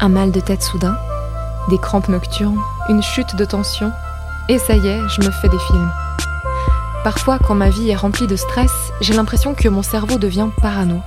Un 0.00 0.08
mal 0.08 0.30
de 0.30 0.38
tête 0.38 0.62
soudain, 0.62 0.96
des 1.70 1.78
crampes 1.78 2.08
nocturnes, 2.08 2.60
une 2.88 3.02
chute 3.02 3.34
de 3.34 3.44
tension, 3.44 3.90
et 4.48 4.58
ça 4.58 4.76
y 4.76 4.86
est, 4.86 5.08
je 5.08 5.20
me 5.22 5.30
fais 5.32 5.48
des 5.48 5.58
films. 5.58 5.90
Parfois, 7.02 7.40
quand 7.40 7.56
ma 7.56 7.68
vie 7.68 7.90
est 7.90 7.96
remplie 7.96 8.28
de 8.28 8.36
stress, 8.36 8.70
j'ai 9.00 9.12
l'impression 9.12 9.54
que 9.54 9.68
mon 9.68 9.82
cerveau 9.82 10.16
devient 10.16 10.50
parano. 10.62 11.00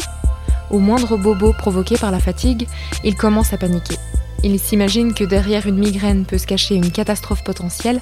Au 0.69 0.79
moindre 0.79 1.15
bobo 1.15 1.53
provoqué 1.53 1.97
par 1.97 2.11
la 2.11 2.19
fatigue, 2.19 2.67
il 3.05 3.15
commence 3.15 3.53
à 3.53 3.57
paniquer. 3.57 3.95
Il 4.43 4.59
s'imagine 4.59 5.13
que 5.13 5.23
derrière 5.23 5.67
une 5.67 5.79
migraine 5.79 6.25
peut 6.25 6.37
se 6.37 6.47
cacher 6.47 6.75
une 6.75 6.91
catastrophe 6.91 7.45
potentielle, 7.45 8.01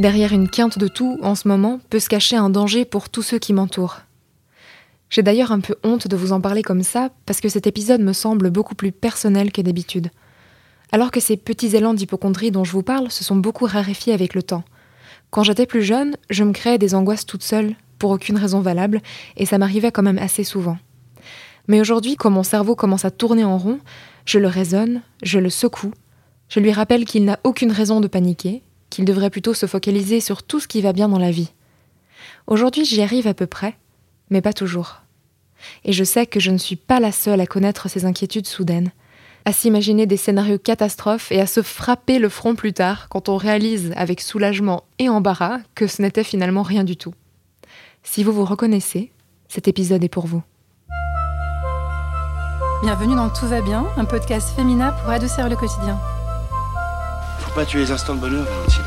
derrière 0.00 0.32
une 0.32 0.48
quinte 0.48 0.76
de 0.76 0.88
tout, 0.88 1.20
en 1.22 1.36
ce 1.36 1.46
moment, 1.46 1.78
peut 1.88 2.00
se 2.00 2.08
cacher 2.08 2.34
un 2.34 2.50
danger 2.50 2.84
pour 2.84 3.10
tous 3.10 3.22
ceux 3.22 3.38
qui 3.38 3.52
m'entourent. 3.52 3.98
J'ai 5.08 5.22
d'ailleurs 5.22 5.52
un 5.52 5.60
peu 5.60 5.76
honte 5.84 6.08
de 6.08 6.16
vous 6.16 6.32
en 6.32 6.40
parler 6.40 6.62
comme 6.62 6.82
ça, 6.82 7.10
parce 7.26 7.40
que 7.40 7.48
cet 7.48 7.66
épisode 7.66 8.00
me 8.00 8.12
semble 8.12 8.50
beaucoup 8.50 8.74
plus 8.74 8.92
personnel 8.92 9.52
que 9.52 9.62
d'habitude. 9.62 10.10
Alors 10.92 11.10
que 11.10 11.20
ces 11.20 11.36
petits 11.36 11.74
élans 11.76 11.94
d'hypochondrie 11.94 12.50
dont 12.50 12.64
je 12.64 12.72
vous 12.72 12.82
parle 12.82 13.10
se 13.10 13.24
sont 13.24 13.36
beaucoup 13.36 13.66
raréfiés 13.66 14.12
avec 14.12 14.34
le 14.34 14.42
temps. 14.42 14.64
Quand 15.30 15.42
j'étais 15.42 15.66
plus 15.66 15.82
jeune, 15.82 16.16
je 16.30 16.44
me 16.44 16.52
créais 16.52 16.78
des 16.78 16.94
angoisses 16.94 17.26
toute 17.26 17.42
seule, 17.42 17.74
pour 17.98 18.10
aucune 18.10 18.36
raison 18.36 18.60
valable, 18.60 19.00
et 19.36 19.46
ça 19.46 19.58
m'arrivait 19.58 19.92
quand 19.92 20.02
même 20.02 20.18
assez 20.18 20.44
souvent. 20.44 20.78
Mais 21.68 21.80
aujourd'hui, 21.80 22.16
quand 22.16 22.30
mon 22.30 22.42
cerveau 22.42 22.76
commence 22.76 23.04
à 23.04 23.10
tourner 23.10 23.44
en 23.44 23.58
rond, 23.58 23.80
je 24.24 24.38
le 24.38 24.48
raisonne, 24.48 25.02
je 25.22 25.38
le 25.38 25.50
secoue, 25.50 25.92
je 26.48 26.60
lui 26.60 26.72
rappelle 26.72 27.04
qu'il 27.04 27.24
n'a 27.24 27.40
aucune 27.42 27.72
raison 27.72 28.00
de 28.00 28.06
paniquer, 28.06 28.62
qu'il 28.90 29.04
devrait 29.04 29.30
plutôt 29.30 29.54
se 29.54 29.66
focaliser 29.66 30.20
sur 30.20 30.42
tout 30.42 30.60
ce 30.60 30.68
qui 30.68 30.80
va 30.80 30.92
bien 30.92 31.08
dans 31.08 31.18
la 31.18 31.30
vie. 31.30 31.52
Aujourd'hui, 32.46 32.84
j'y 32.84 33.02
arrive 33.02 33.26
à 33.26 33.34
peu 33.34 33.46
près, 33.46 33.76
mais 34.30 34.40
pas 34.40 34.52
toujours. 34.52 35.02
Et 35.84 35.92
je 35.92 36.04
sais 36.04 36.26
que 36.26 36.40
je 36.40 36.50
ne 36.50 36.58
suis 36.58 36.76
pas 36.76 37.00
la 37.00 37.12
seule 37.12 37.40
à 37.40 37.46
connaître 37.46 37.88
ces 37.88 38.04
inquiétudes 38.04 38.46
soudaines, 38.46 38.92
à 39.44 39.52
s'imaginer 39.52 40.06
des 40.06 40.16
scénarios 40.16 40.58
catastrophes 40.58 41.30
et 41.30 41.40
à 41.40 41.46
se 41.46 41.62
frapper 41.62 42.18
le 42.18 42.28
front 42.28 42.54
plus 42.54 42.72
tard 42.72 43.08
quand 43.08 43.28
on 43.28 43.36
réalise 43.36 43.92
avec 43.96 44.20
soulagement 44.20 44.84
et 44.98 45.08
embarras 45.08 45.60
que 45.74 45.86
ce 45.86 46.02
n'était 46.02 46.24
finalement 46.24 46.62
rien 46.62 46.84
du 46.84 46.96
tout. 46.96 47.14
Si 48.02 48.24
vous 48.24 48.32
vous 48.32 48.44
reconnaissez, 48.44 49.12
cet 49.48 49.68
épisode 49.68 50.02
est 50.04 50.08
pour 50.08 50.26
vous. 50.26 50.42
Bienvenue 52.82 53.14
dans 53.14 53.30
Tout 53.30 53.46
va 53.46 53.62
bien, 53.62 53.86
un 53.96 54.04
podcast 54.04 54.54
féminin 54.54 54.92
pour 54.92 55.10
adoucir 55.10 55.48
le 55.48 55.56
quotidien. 55.56 55.98
Faut 57.38 57.54
pas 57.54 57.64
tuer 57.64 57.80
les 57.80 57.90
instants 57.90 58.14
de 58.14 58.20
bonheur, 58.20 58.44
Valentine. 58.44 58.84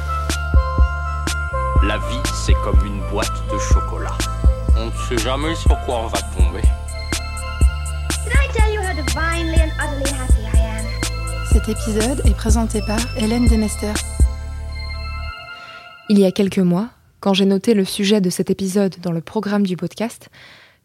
La 1.84 1.98
vie, 1.98 2.22
c'est 2.46 2.54
comme 2.64 2.80
une 2.86 3.02
boîte 3.10 3.32
de 3.52 3.58
chocolat. 3.58 4.16
On 4.82 4.86
ne 4.86 4.92
sait 4.92 5.22
jamais 5.22 5.56
sur 5.56 5.78
quoi 5.82 6.04
on 6.06 6.08
va 6.08 6.22
tomber. 6.38 6.62
Did 8.24 8.32
I 8.32 8.48
tell 8.54 8.74
you 8.74 8.80
how 8.80 8.94
divinely 8.94 9.60
and 9.60 9.72
utterly 9.78 10.10
happy 10.10 10.42
I 10.42 10.62
am? 10.62 10.86
Cet 11.52 11.68
épisode 11.68 12.22
est 12.26 12.34
présenté 12.34 12.82
par 12.82 13.00
Hélène 13.18 13.50
Demester. 13.50 13.92
Il 16.08 16.18
y 16.18 16.24
a 16.24 16.32
quelques 16.32 16.60
mois, 16.60 16.88
quand 17.20 17.34
j'ai 17.34 17.44
noté 17.44 17.74
le 17.74 17.84
sujet 17.84 18.22
de 18.22 18.30
cet 18.30 18.50
épisode 18.50 18.96
dans 19.02 19.12
le 19.12 19.20
programme 19.20 19.68
du 19.68 19.76
podcast, 19.76 20.30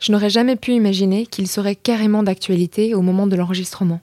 je 0.01 0.11
n'aurais 0.11 0.31
jamais 0.31 0.57
pu 0.57 0.73
imaginer 0.73 1.25
qu'il 1.25 1.47
serait 1.47 1.77
carrément 1.77 2.25
d'actualité 2.25 2.97
au 2.97 3.01
moment 3.01 3.29
de 3.29 3.37
l'enregistrement. 3.37 4.01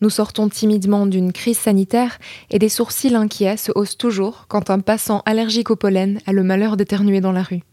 Nous 0.00 0.10
sortons 0.10 0.48
timidement 0.48 1.04
d'une 1.04 1.32
crise 1.34 1.58
sanitaire 1.58 2.18
et 2.50 2.58
des 2.58 2.70
sourcils 2.70 3.14
inquiets 3.14 3.58
se 3.58 3.70
haussent 3.74 3.98
toujours 3.98 4.46
quand 4.48 4.70
un 4.70 4.80
passant 4.80 5.22
allergique 5.26 5.70
au 5.70 5.76
pollen 5.76 6.20
a 6.26 6.32
le 6.32 6.42
malheur 6.42 6.78
d'éternuer 6.78 7.20
dans 7.20 7.32
la 7.32 7.42
rue. 7.42 7.64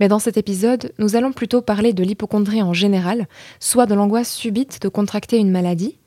Mais 0.00 0.08
dans 0.08 0.18
cet 0.18 0.38
épisode, 0.38 0.92
nous 0.98 1.14
allons 1.14 1.32
plutôt 1.32 1.60
parler 1.60 1.92
de 1.92 2.02
l'hypochondrie 2.02 2.62
en 2.62 2.72
général, 2.72 3.28
soit 3.60 3.84
de 3.86 3.94
l'angoisse 3.94 4.32
subite 4.32 4.80
de 4.80 4.88
contracter 4.88 5.36
une 5.36 5.50
maladie. 5.50 5.98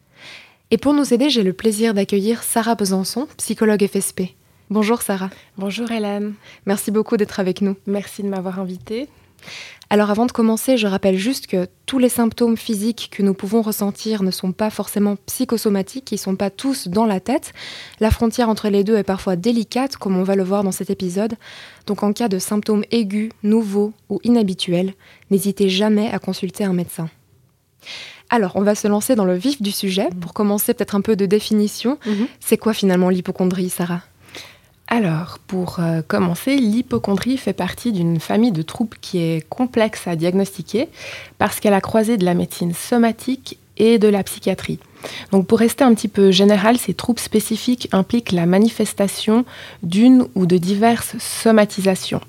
Et 0.72 0.78
pour 0.78 0.94
nous 0.94 1.14
aider, 1.14 1.30
j'ai 1.30 1.44
le 1.44 1.54
plaisir 1.54 1.94
d'accueillir 1.94 2.42
Sarah 2.42 2.74
Besançon, 2.74 3.28
psychologue 3.38 3.86
FSP. 3.86 4.22
Bonjour 4.72 5.04
Sarah. 5.04 5.30
Bonjour 5.58 5.92
Hélène, 5.92 6.34
Merci 6.66 6.90
beaucoup 6.90 7.16
d'être 7.18 7.40
avec 7.40 7.62
nous. 7.62 7.76
merci 7.86 8.24
de 8.24 8.28
m'avoir 8.28 8.60
invitée. 8.60 9.08
Alors 9.94 10.10
avant 10.10 10.26
de 10.26 10.32
commencer, 10.32 10.76
je 10.76 10.88
rappelle 10.88 11.18
juste 11.18 11.46
que 11.46 11.68
tous 11.86 12.00
les 12.00 12.10
symptômes 12.10 12.58
physiques 12.58 13.10
que 13.12 13.22
nous 13.22 13.36
pouvons 13.36 13.62
ressentir 13.62 14.24
ne 14.24 14.32
sont 14.32 14.52
pas 14.52 14.72
forcément 14.72 15.18
psychosomatiques, 15.28 16.12
ils 16.12 16.16
ne 16.16 16.20
sont 16.20 16.36
pas 16.36 16.50
tous 16.50 16.88
dans 16.88 17.06
la 17.06 17.20
tête. 17.20 17.54
La 18.00 18.10
frontière 18.10 18.50
entre 18.50 18.70
les 18.70 18.84
deux 18.84 18.98
est 18.98 19.04
parfois 19.04 19.36
délicate, 19.36 19.98
comme 19.98 20.18
on 20.18 20.24
va 20.24 20.36
le 20.36 20.42
voir 20.42 20.64
dans 20.64 20.72
cet 20.72 20.90
épisode. 20.90 21.36
Donc 21.86 22.02
en 22.02 22.12
cas 22.12 22.28
de 22.28 22.40
symptômes 22.40 22.84
aigus, 22.90 23.30
nouveaux 23.44 23.94
ou 24.10 24.20
inhabituels, 24.24 24.96
n'hésitez 25.30 25.70
jamais 25.70 26.10
à 26.10 26.18
consulter 26.18 26.64
un 26.64 26.74
médecin. 26.74 27.08
Alors, 28.32 28.54
on 28.56 28.64
va 28.64 28.74
se 28.74 28.88
lancer 28.88 29.14
dans 29.14 29.26
le 29.26 29.36
vif 29.36 29.62
du 29.62 29.70
sujet. 29.70 30.10
Pour 30.22 30.34
commencer, 30.34 30.74
peut-être 30.74 30.96
un 30.96 31.02
peu 31.02 31.16
de 31.16 31.28
définition. 31.28 32.00
Mhm. 32.08 32.28
C'est 32.40 32.58
quoi 32.58 32.74
finalement 32.74 33.10
l'hypochondrie, 33.10 33.70
Sarah? 33.70 34.02
Alors, 34.96 35.40
pour 35.48 35.78
euh, 35.80 36.04
commencer, 36.08 36.56
l'hypochondrie 36.56 37.38
fait 37.38 37.52
partie 37.52 37.92
d'une 37.92 38.20
famille 38.20 38.52
de 38.52 38.62
troubles 38.62 38.96
qui 39.02 39.18
est 39.18 39.44
complexe 39.50 40.06
à 40.06 40.16
diagnostiquer 40.16 40.88
parce 41.40 41.60
qu'elle 41.60 41.74
a 41.74 41.82
croisé 41.82 42.16
de 42.16 42.24
la 42.24 42.36
médecine 42.36 42.76
somatique 42.76 43.58
et 43.78 43.98
de 43.98 44.08
la 44.08 44.22
psychiatrie. 44.22 44.78
Donc 45.32 45.48
pour 45.48 45.58
rester 45.58 45.84
un 45.84 45.96
petit 45.96 46.08
peu 46.08 46.30
général, 46.30 46.78
ces 46.78 46.94
troubles 46.94 47.20
spécifiques 47.20 47.90
impliquent 47.92 48.34
la 48.34 48.46
manifestation 48.46 49.46
d'une 49.82 50.28
ou 50.36 50.46
de 50.46 50.58
diverses 50.58 51.18
somatisations. 51.18 52.22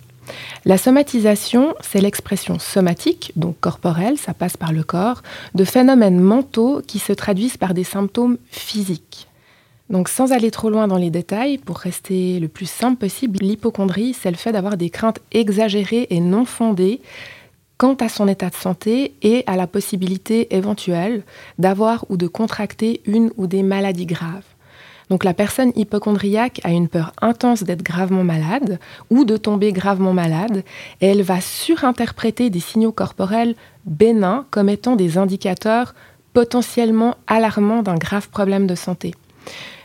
La 0.65 0.79
somatisation, 0.79 1.75
c'est 1.83 2.01
l'expression 2.01 2.59
somatique, 2.59 3.33
donc 3.37 3.61
corporelle, 3.61 4.17
ça 4.17 4.33
passe 4.33 4.57
par 4.57 4.73
le 4.73 4.85
corps, 4.85 5.23
de 5.55 5.65
phénomènes 5.65 6.19
mentaux 6.19 6.81
qui 6.87 6.99
se 6.99 7.13
traduisent 7.13 7.59
par 7.59 7.75
des 7.75 7.85
symptômes 7.85 8.39
physiques. 8.51 9.29
Donc 9.91 10.09
sans 10.09 10.33
aller 10.33 10.51
trop 10.51 10.71
loin 10.71 10.89
dans 10.89 10.97
les 10.97 11.11
détails, 11.11 11.59
pour 11.59 11.77
rester 11.77 12.41
le 12.41 12.49
plus 12.49 12.69
simple 12.69 12.99
possible, 12.99 13.39
l'hypochondrie, 13.41 14.15
c'est 14.15 14.31
le 14.31 14.37
fait 14.37 14.53
d'avoir 14.53 14.77
des 14.77 14.91
craintes 14.91 15.21
exagérées 15.31 16.07
et 16.11 16.21
non 16.21 16.45
fondées 16.45 17.01
quant 17.77 17.95
à 17.95 18.09
son 18.09 18.29
état 18.29 18.51
de 18.51 18.55
santé 18.55 19.15
et 19.23 19.45
à 19.47 19.57
la 19.57 19.67
possibilité 19.67 20.55
éventuelle 20.55 21.23
d'avoir 21.59 22.07
ou 22.09 22.17
de 22.17 22.27
contracter 22.27 23.03
une 23.05 23.31
ou 23.37 23.47
des 23.47 23.63
maladies 23.63 24.07
graves. 24.07 24.45
Donc 25.11 25.23
la 25.25 25.35
personne 25.35 25.73
hypochondriaque 25.77 26.61
a 26.65 26.71
une 26.71 26.89
peur 26.89 27.13
intense 27.21 27.63
d'être 27.63 27.83
gravement 27.83 28.25
malade 28.25 28.79
ou 29.11 29.25
de 29.25 29.37
tomber 29.37 29.71
gravement 29.73 30.15
malade 30.15 30.65
et 31.03 31.07
elle 31.09 31.23
va 31.23 31.43
surinterpréter 31.43 32.49
des 32.49 32.61
signaux 32.61 32.93
corporels 32.93 33.55
bénins 33.85 34.47
comme 34.51 34.71
étant 34.71 34.97
des 34.97 35.19
indicateurs 35.19 35.95
potentiellement 36.33 37.17
alarmants 37.27 37.83
d'un 37.83 37.97
grave 37.97 38.31
problème 38.31 38.67
de 38.67 38.75
santé. 38.75 39.15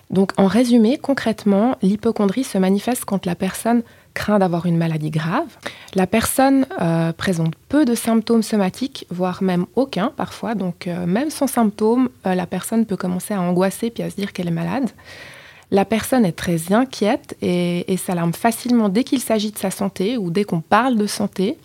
Donc 0.09 0.31
en 0.37 0.47
résumé, 0.47 0.97
concrètement, 0.97 1.77
l'hypochondrie 1.81 2.43
se 2.43 2.57
manifeste 2.57 3.05
quand 3.05 3.25
la 3.25 3.35
personne 3.35 3.83
craint 4.15 4.39
d'avoir 4.39 4.65
une 4.65 4.77
maladie 4.77 5.11
grave. 5.11 5.45
La 5.93 6.07
personne 6.07 6.65
euh, 6.81 7.13
présente 7.13 7.53
peu 7.69 7.85
de 7.85 7.93
symptômes 7.93 8.41
somatiques, 8.41 9.05
voire 9.11 9.43
même 9.43 9.65
aucun 9.75 10.11
parfois. 10.15 10.55
Donc 10.55 10.87
euh, 10.87 11.05
même 11.05 11.29
sans 11.29 11.47
symptômes, 11.47 12.09
euh, 12.25 12.33
la 12.33 12.47
personne 12.47 12.85
peut 12.85 12.97
commencer 12.97 13.33
à 13.33 13.41
angoisser 13.41 13.91
puis 13.91 14.01
à 14.01 14.09
se 14.09 14.15
dire 14.15 14.33
qu'elle 14.33 14.47
est 14.47 14.51
malade. 14.51 14.89
La 15.71 15.85
personne 15.85 16.25
est 16.25 16.31
très 16.31 16.73
inquiète 16.73 17.37
et, 17.43 17.91
et 17.93 17.97
s'alarme 17.97 18.33
facilement 18.33 18.89
dès 18.89 19.03
qu'il 19.03 19.19
s'agit 19.19 19.51
de 19.51 19.59
sa 19.59 19.69
santé 19.69 20.17
ou 20.17 20.31
dès 20.31 20.43
qu'on 20.43 20.61
parle 20.61 20.97
de 20.97 21.05
santé. 21.05 21.57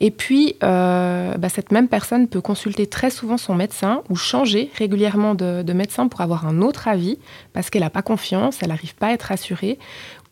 Et 0.00 0.10
puis, 0.10 0.56
euh, 0.62 1.34
bah, 1.36 1.48
cette 1.48 1.72
même 1.72 1.88
personne 1.88 2.28
peut 2.28 2.40
consulter 2.40 2.86
très 2.86 3.10
souvent 3.10 3.36
son 3.36 3.54
médecin 3.54 4.02
ou 4.10 4.16
changer 4.16 4.70
régulièrement 4.76 5.34
de, 5.34 5.62
de 5.62 5.72
médecin 5.72 6.08
pour 6.08 6.20
avoir 6.20 6.46
un 6.46 6.60
autre 6.60 6.88
avis 6.88 7.18
parce 7.52 7.70
qu'elle 7.70 7.82
n'a 7.82 7.90
pas 7.90 8.02
confiance, 8.02 8.58
elle 8.62 8.68
n'arrive 8.68 8.94
pas 8.94 9.08
à 9.08 9.12
être 9.12 9.22
rassurée. 9.22 9.78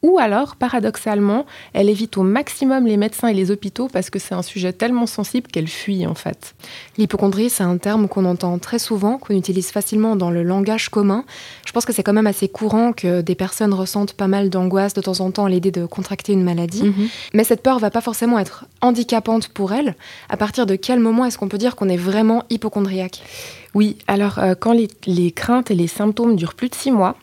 Ou 0.04 0.18
alors, 0.18 0.56
paradoxalement, 0.56 1.46
elle 1.72 1.88
évite 1.88 2.18
au 2.18 2.22
maximum 2.22 2.86
les 2.86 2.98
médecins 2.98 3.28
et 3.28 3.32
les 3.32 3.50
hôpitaux 3.50 3.88
parce 3.90 4.10
que 4.10 4.18
c'est 4.18 4.34
un 4.34 4.42
sujet 4.42 4.74
tellement 4.74 5.06
sensible 5.06 5.46
qu'elle 5.50 5.66
fuit 5.66 6.06
en 6.06 6.14
fait. 6.14 6.54
L'hypochondrie, 6.98 7.48
c'est 7.48 7.62
un 7.62 7.78
terme 7.78 8.06
qu'on 8.06 8.26
entend 8.26 8.58
très 8.58 8.78
souvent, 8.78 9.16
qu'on 9.16 9.34
utilise 9.34 9.70
facilement 9.70 10.14
dans 10.14 10.30
le 10.30 10.42
langage 10.42 10.90
commun. 10.90 11.24
Je 11.66 11.72
pense 11.72 11.86
que 11.86 11.94
c'est 11.94 12.02
quand 12.02 12.12
même 12.12 12.26
assez 12.26 12.48
courant 12.48 12.92
que 12.92 13.22
des 13.22 13.34
personnes 13.34 13.72
ressentent 13.72 14.12
pas 14.12 14.28
mal 14.28 14.50
d'angoisse 14.50 14.92
de 14.92 15.00
temps 15.00 15.20
en 15.20 15.30
temps 15.30 15.46
à 15.46 15.48
l'idée 15.48 15.70
de 15.70 15.86
contracter 15.86 16.34
une 16.34 16.44
maladie. 16.44 16.92
Mais 17.32 17.44
cette 17.44 17.62
peur 17.62 17.78
va 17.78 17.90
pas 17.90 18.02
forcément 18.02 18.38
être 18.38 18.66
handicapante 18.82 19.48
pour 19.48 19.72
elle. 19.72 19.94
À 20.28 20.36
partir 20.36 20.66
de 20.66 20.76
quel 20.76 21.00
moment 21.00 21.24
est-ce 21.24 21.38
qu'on 21.38 21.48
peut 21.48 21.56
dire 21.56 21.76
qu'on 21.76 21.88
est 21.88 21.96
vraiment 21.96 22.42
hypochondriaque 22.50 23.22
Oui, 23.74 23.96
alors 24.06 24.38
euh, 24.38 24.54
quand 24.54 24.72
les, 24.72 24.88
les 25.06 25.32
craintes 25.32 25.70
et 25.70 25.74
les 25.74 25.86
symptômes 25.86 26.36
durent 26.36 26.54
plus 26.54 26.68
de 26.68 26.74
six 26.74 26.90
mois, 26.90 27.16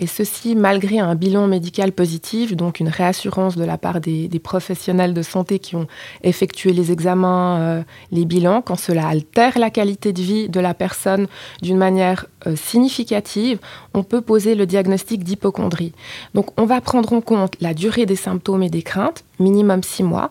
et 0.00 0.06
ceci 0.06 0.54
malgré 0.54 0.98
un 0.98 1.14
bilan 1.14 1.46
médical 1.46 1.92
positif, 1.92 2.56
donc 2.56 2.80
une 2.80 2.88
réassurance 2.88 3.56
de 3.56 3.64
la 3.64 3.76
part 3.76 4.00
des, 4.00 4.28
professionnels 4.42 5.12
de 5.12 5.22
santé 5.22 5.58
qui 5.58 5.76
ont 5.76 5.86
effectué 6.22 6.72
les 6.72 6.90
examens, 6.90 7.60
euh, 7.60 7.82
les 8.10 8.24
bilans, 8.24 8.62
quand 8.62 8.76
cela 8.76 9.06
altère 9.06 9.58
la 9.58 9.68
qualité 9.68 10.14
de 10.14 10.22
vie 10.22 10.48
de 10.48 10.60
la 10.60 10.72
personne 10.72 11.26
d'une 11.60 11.76
manière 11.76 12.26
euh, 12.46 12.56
significative, 12.56 13.58
on 13.92 14.02
peut 14.02 14.22
poser 14.22 14.54
le 14.54 14.64
diagnostic 14.64 15.22
d'hypochondrie. 15.22 15.92
Donc 16.34 16.58
on 16.58 16.64
va 16.64 16.80
prendre 16.80 17.12
en 17.12 17.20
compte 17.20 17.56
la 17.60 17.74
durée 17.74 18.06
des 18.06 18.16
symptômes 18.16 18.62
et 18.62 18.70
des 18.70 18.82
craintes, 18.82 19.24
minimum 19.38 19.82
six 19.82 20.02
mois, 20.02 20.30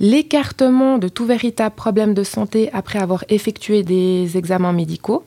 l'écartement 0.00 0.96
de 0.96 1.08
tout 1.08 1.26
véritable 1.26 1.74
problème 1.74 2.14
de 2.14 2.24
santé 2.24 2.70
après 2.72 2.98
avoir 2.98 3.24
effectué 3.28 3.82
des 3.82 4.38
examens 4.38 4.72
médicaux, 4.72 5.24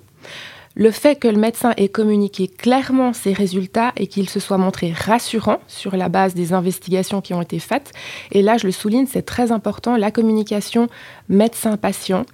Le 0.78 0.92
fait 0.92 1.16
que 1.16 1.30
le 1.30 1.38
médecin 1.38 1.74
ait 1.78 1.88
communiqué 1.88 2.50
clairement 2.50 3.14
ses 3.14 3.32
résultats 3.32 3.94
et 3.96 4.08
qu'il 4.08 4.30
se 4.30 4.42
soit 4.42 4.58
montré 4.58 4.92
rassurant 4.92 5.60
sur 5.68 5.96
la 5.96 6.10
base 6.10 6.34
des 6.34 6.52
investigations 6.52 7.22
qui 7.22 7.34
ont 7.34 7.42
été 7.42 7.60
faites, 7.60 7.94
et 8.34 8.42
là 8.42 8.58
je 8.58 8.66
le 8.66 8.74
souligne, 8.74 9.08
c'est 9.10 9.22
très 9.22 9.54
important, 9.54 9.96
la 9.96 10.12
communication 10.12 10.90
médecin-patient, 11.30 12.26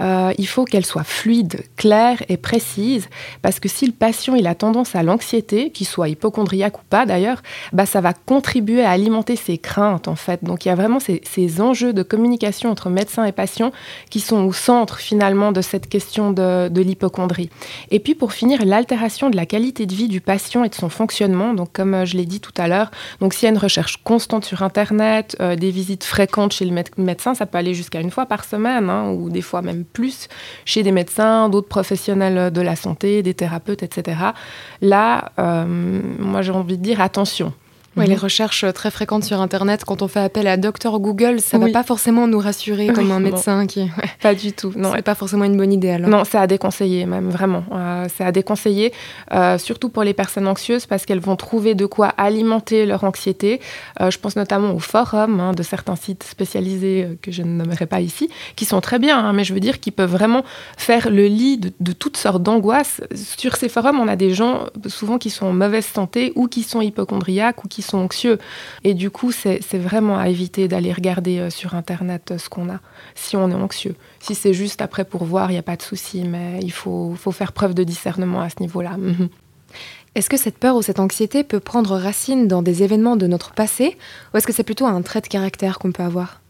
euh, 0.00 0.32
il 0.38 0.46
faut 0.46 0.64
qu'elle 0.64 0.86
soit 0.86 1.02
fluide, 1.02 1.62
claire 1.76 2.22
et 2.28 2.36
précise, 2.36 3.08
parce 3.42 3.58
que 3.58 3.68
si 3.68 3.84
le 3.84 3.92
patient 3.92 4.36
il 4.36 4.46
a 4.46 4.54
tendance 4.54 4.94
à 4.94 5.02
l'anxiété, 5.02 5.70
qu'il 5.70 5.86
soit 5.86 6.08
hypochondriaque 6.08 6.78
ou 6.78 6.84
pas 6.88 7.04
d'ailleurs, 7.04 7.42
bah, 7.72 7.84
ça 7.84 8.00
va 8.00 8.12
contribuer 8.12 8.84
à 8.84 8.90
alimenter 8.90 9.34
ses 9.34 9.58
craintes 9.58 10.06
en 10.06 10.14
fait. 10.14 10.44
Donc 10.44 10.64
il 10.64 10.68
y 10.68 10.70
a 10.70 10.76
vraiment 10.76 11.00
ces, 11.00 11.20
ces 11.24 11.60
enjeux 11.60 11.92
de 11.92 12.04
communication 12.04 12.70
entre 12.70 12.90
médecin 12.90 13.24
et 13.24 13.32
patient 13.32 13.72
qui 14.08 14.20
sont 14.20 14.44
au 14.44 14.52
centre 14.52 14.98
finalement 14.98 15.50
de 15.50 15.62
cette 15.62 15.88
question 15.88 16.30
de, 16.30 16.68
de 16.68 16.80
l'hypochondrie. 16.80 17.50
Et 17.90 18.00
puis 18.00 18.14
pour 18.14 18.32
finir, 18.32 18.64
l'altération 18.64 19.30
de 19.30 19.36
la 19.36 19.46
qualité 19.46 19.86
de 19.86 19.94
vie 19.94 20.08
du 20.08 20.20
patient 20.20 20.64
et 20.64 20.68
de 20.68 20.74
son 20.74 20.88
fonctionnement. 20.88 21.54
Donc 21.54 21.72
comme 21.72 21.94
euh, 21.94 22.04
je 22.04 22.16
l'ai 22.16 22.26
dit 22.26 22.40
tout 22.40 22.52
à 22.56 22.68
l'heure, 22.68 22.90
donc 23.20 23.34
s'il 23.34 23.44
y 23.44 23.46
a 23.46 23.52
une 23.52 23.58
recherche 23.58 23.98
constante 24.02 24.44
sur 24.44 24.62
Internet, 24.62 25.36
euh, 25.40 25.56
des 25.56 25.70
visites 25.70 26.04
fréquentes 26.04 26.52
chez 26.52 26.64
le 26.64 26.82
médecin, 26.96 27.34
ça 27.34 27.46
peut 27.46 27.58
aller 27.58 27.74
jusqu'à 27.74 28.00
une 28.00 28.10
fois 28.10 28.26
par 28.26 28.44
semaine 28.44 28.90
hein, 28.90 29.10
ou 29.10 29.30
des 29.30 29.42
fois 29.42 29.62
même 29.62 29.84
plus 29.84 30.28
chez 30.64 30.82
des 30.82 30.92
médecins, 30.92 31.48
d'autres 31.48 31.68
professionnels 31.68 32.52
de 32.52 32.60
la 32.60 32.76
santé, 32.76 33.22
des 33.22 33.34
thérapeutes, 33.34 33.82
etc. 33.82 34.18
Là, 34.80 35.32
euh, 35.38 35.64
moi 36.18 36.42
j'ai 36.42 36.52
envie 36.52 36.78
de 36.78 36.82
dire 36.82 37.00
attention. 37.00 37.52
Oui, 37.98 38.06
les 38.06 38.16
recherches 38.16 38.64
très 38.72 38.90
fréquentes 38.90 39.24
sur 39.24 39.40
Internet, 39.40 39.84
quand 39.84 40.02
on 40.02 40.08
fait 40.08 40.20
appel 40.20 40.46
à 40.46 40.56
Docteur 40.56 40.98
Google, 41.00 41.40
ça 41.40 41.58
ne 41.58 41.66
va 41.66 41.72
pas 41.72 41.82
forcément 41.82 42.26
nous 42.26 42.38
rassurer 42.38 42.88
comme 42.88 43.10
un 43.10 43.20
médecin 43.20 43.66
qui. 43.66 43.90
Pas 44.22 44.34
du 44.34 44.52
tout. 44.52 44.72
Non, 44.76 44.92
c'est 44.94 45.02
pas 45.02 45.14
forcément 45.14 45.44
une 45.44 45.56
bonne 45.56 45.72
idée 45.72 45.90
alors. 45.90 46.08
Non, 46.08 46.24
c'est 46.24 46.38
à 46.38 46.46
déconseiller 46.46 47.06
même 47.06 47.30
vraiment. 47.30 47.64
Euh, 47.72 48.06
c'est 48.14 48.24
à 48.24 48.32
déconseiller, 48.32 48.92
euh, 49.32 49.58
surtout 49.58 49.88
pour 49.88 50.04
les 50.04 50.14
personnes 50.14 50.46
anxieuses 50.46 50.86
parce 50.86 51.06
qu'elles 51.06 51.20
vont 51.20 51.36
trouver 51.36 51.74
de 51.74 51.86
quoi 51.86 52.08
alimenter 52.16 52.86
leur 52.86 53.04
anxiété. 53.04 53.60
Euh, 54.00 54.10
je 54.10 54.18
pense 54.18 54.36
notamment 54.36 54.72
aux 54.72 54.78
forums 54.78 55.40
hein, 55.40 55.52
de 55.52 55.62
certains 55.62 55.96
sites 55.96 56.24
spécialisés 56.24 57.18
que 57.22 57.32
je 57.32 57.42
ne 57.42 57.48
nommerai 57.48 57.86
pas 57.86 58.00
ici, 58.00 58.28
qui 58.56 58.64
sont 58.64 58.80
très 58.80 58.98
bien, 58.98 59.18
hein, 59.18 59.32
mais 59.32 59.44
je 59.44 59.54
veux 59.54 59.60
dire 59.60 59.80
qu'ils 59.80 59.92
peuvent 59.92 60.10
vraiment 60.10 60.44
faire 60.76 61.10
le 61.10 61.26
lit 61.26 61.58
de, 61.58 61.72
de 61.80 61.92
toutes 61.92 62.16
sortes 62.16 62.42
d'angoisses. 62.42 63.00
Sur 63.14 63.56
ces 63.56 63.68
forums, 63.68 63.98
on 64.00 64.08
a 64.08 64.16
des 64.16 64.34
gens 64.34 64.66
souvent 64.86 65.18
qui 65.18 65.30
sont 65.30 65.46
en 65.46 65.52
mauvaise 65.52 65.86
santé 65.86 66.32
ou 66.36 66.48
qui 66.48 66.62
sont 66.62 66.80
hypochondriaques 66.80 67.64
ou 67.64 67.68
qui 67.68 67.82
sont 67.82 67.87
anxieux. 67.96 68.38
Et 68.84 68.94
du 68.94 69.10
coup, 69.10 69.32
c'est 69.32 69.60
vraiment 69.74 70.18
à 70.18 70.28
éviter 70.28 70.68
d'aller 70.68 70.92
regarder 70.92 71.38
euh, 71.38 71.50
sur 71.50 71.74
Internet 71.74 72.32
euh, 72.32 72.38
ce 72.38 72.48
qu'on 72.48 72.70
a 72.70 72.80
si 73.14 73.36
on 73.36 73.50
est 73.50 73.54
anxieux. 73.54 73.94
Si 74.20 74.34
c'est 74.34 74.54
juste 74.54 74.82
après 74.82 75.04
pour 75.04 75.24
voir, 75.24 75.50
il 75.50 75.54
n'y 75.54 75.58
a 75.58 75.62
pas 75.62 75.76
de 75.76 75.82
souci, 75.82 76.24
mais 76.24 76.60
il 76.62 76.72
faut, 76.72 77.14
faut, 77.16 77.32
faire 77.32 77.52
preuve 77.52 77.74
de 77.74 77.84
discernement 77.84 78.40
à 78.40 78.50
ce 78.50 78.56
niveau-là. 78.60 78.96
Est-ce 80.14 80.30
que 80.30 80.36
cette 80.36 80.58
peur 80.58 80.74
ou 80.74 80.82
cette 80.82 81.00
anxiété 81.00 81.44
peut 81.44 81.60
prendre 81.60 81.96
racine 81.96 82.48
dans 82.48 82.62
des 82.62 82.82
événements 82.82 83.16
de 83.16 83.26
notre 83.26 83.52
passé 83.52 83.96
ou 84.32 84.36
est-ce 84.36 84.46
que 84.46 84.52
c'est 84.52 84.64
plutôt 84.64 84.86
un 84.86 85.00
trait 85.02 85.20
de 85.20 85.28
caractère 85.28 85.78
qu'on 85.78 85.92
peut 85.92 86.02
avoir? 86.02 86.40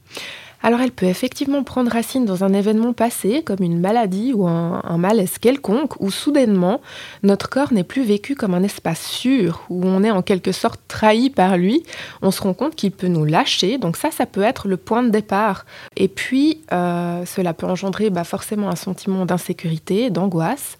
Alors 0.62 0.81
elle 0.81 0.90
peut 0.90 1.06
effectivement 1.06 1.62
prendre 1.62 1.90
racine 1.90 2.25
dans 2.25 2.43
un 2.43 2.52
événement 2.52 2.93
passé, 2.93 3.43
comme 3.43 3.62
une 3.62 3.78
maladie 3.78 4.32
ou 4.32 4.46
un, 4.46 4.99
malaise 4.99 5.38
quelconque, 5.38 6.00
où 6.00 6.10
soudainement 6.10 6.81
notre 7.22 7.49
corps 7.49 7.72
n'est 7.72 7.84
plus 7.84 8.02
vécu 8.02 8.34
comme 8.34 8.55
un 8.55 8.62
espace 8.62 9.02
sûr, 9.02 9.62
où 9.70 9.84
on 9.84 10.02
est 10.02 10.10
en 10.10 10.22
quelque 10.22 10.52
sorte 10.52 10.81
trahi 10.88 11.31
par 11.31 11.56
lui. 11.56 11.84
On 12.22 12.31
se 12.31 12.43
rend 12.43 12.55
compte 12.55 12.75
qu'il 12.75 12.90
peut 12.90 13.06
nous 13.06 13.25
lâcher, 13.25 13.78
donc 13.78 13.96
ça, 13.96 14.10
ça 14.10 14.26
peut 14.26 14.43
être 14.43 14.66
le 14.66 14.76
point 14.76 15.02
de 15.02 15.10
départ. 15.10 15.64
Et 15.96 16.08
puis, 16.08 16.62
euh, 16.72 17.25
cela 17.25 17.55
peut 17.55 17.66
engendrer 17.66 18.10
bah, 18.10 18.25
forcément 18.25 18.69
un 18.69 18.76
sentiment 18.76 19.26
d'insécurité, 19.26 20.10
d'angoisse. 20.10 20.76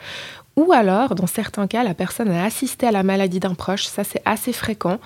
Ou 0.57 0.73
alors, 0.73 1.15
dans 1.15 1.29
certains 1.29 1.69
cas, 1.69 1.85
la 1.85 1.95
personne 1.95 2.33
a 2.33 2.45
assisté 2.45 2.85
à 2.89 2.91
la 2.91 3.05
maladie 3.05 3.39
d'un 3.39 3.55
proche, 3.55 3.85
ça 3.85 4.03
c'est 4.03 4.23
assez 4.25 4.53
fréquent, 4.53 4.99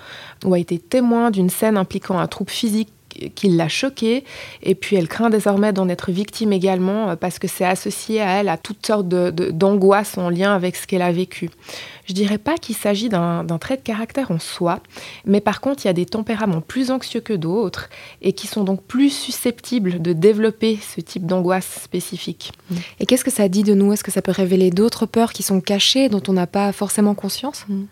ou 0.43 0.55
a 0.55 0.57
été 0.57 0.79
témoin 0.79 1.29
d'une 1.29 1.51
scène 1.51 1.77
impliquant 1.77 2.17
un 2.17 2.25
trouble 2.25 2.49
physique 2.49 2.89
qui 3.35 3.49
l'a 3.49 3.67
choquée. 3.67 4.23
Et 4.61 4.75
puis 4.75 4.95
elle 4.95 5.07
craint 5.07 5.29
désormais 5.29 5.73
d'en 5.73 5.89
être 5.89 6.11
victime 6.11 6.53
également 6.53 7.09
euh, 7.09 7.15
parce 7.15 7.39
que 7.39 7.47
c'est 7.47 7.65
associé 7.65 8.21
à 8.21 8.39
elle 8.39 8.49
à 8.49 8.57
toutes 8.57 8.85
sortes 8.85 9.07
d'angoisses 9.07 10.17
en 10.17 10.29
lien 10.29 10.53
avec 10.53 10.75
ce 10.75 10.87
qu'elle 10.87 11.01
a 11.01 11.11
vécu. 11.11 11.49
Je 12.05 12.13
dirais 12.13 12.37
pas 12.37 12.57
qu'il 12.57 12.75
s'agit 12.75 13.07
d'un 13.07 13.45
trait 13.59 13.77
de 13.77 13.81
caractère 13.81 14.31
en 14.31 14.39
soi, 14.39 14.81
mais 15.25 15.39
par 15.39 15.61
contre, 15.61 15.85
il 15.85 15.87
y 15.87 15.89
a 15.89 15.93
des 15.93 16.05
tempéraments 16.05 16.59
plus 16.59 16.91
anxieux 16.91 17.21
que 17.21 17.33
d'autres 17.33 17.89
et 18.21 18.33
qui 18.33 18.47
sont 18.47 18.65
donc 18.65 18.83
plus 18.83 19.09
susceptibles 19.09 20.01
de 20.01 20.11
développer 20.11 20.77
ce 20.81 20.99
type 20.99 21.25
d'angoisse 21.25 21.81
spécifique. 21.81 22.51
Et 22.99 23.05
qu'est-ce 23.05 23.23
que 23.23 23.31
ça 23.31 23.47
dit 23.47 23.63
de 23.63 23.73
nous? 23.73 23.93
Est-ce 23.93 24.03
que 24.03 24.11
ça 24.11 24.21
peut 24.21 24.33
révéler 24.33 24.69
d'autres 24.69 25.05
peurs 25.05 25.31
qui 25.31 25.43
sont 25.43 25.61
cachées, 25.61 26.09
dont 26.09 26.23
on 26.27 26.33
n'a 26.33 26.47
pas 26.47 26.73
forcément 26.73 27.15
conscience? 27.15 27.65
Mmh. 27.69 27.83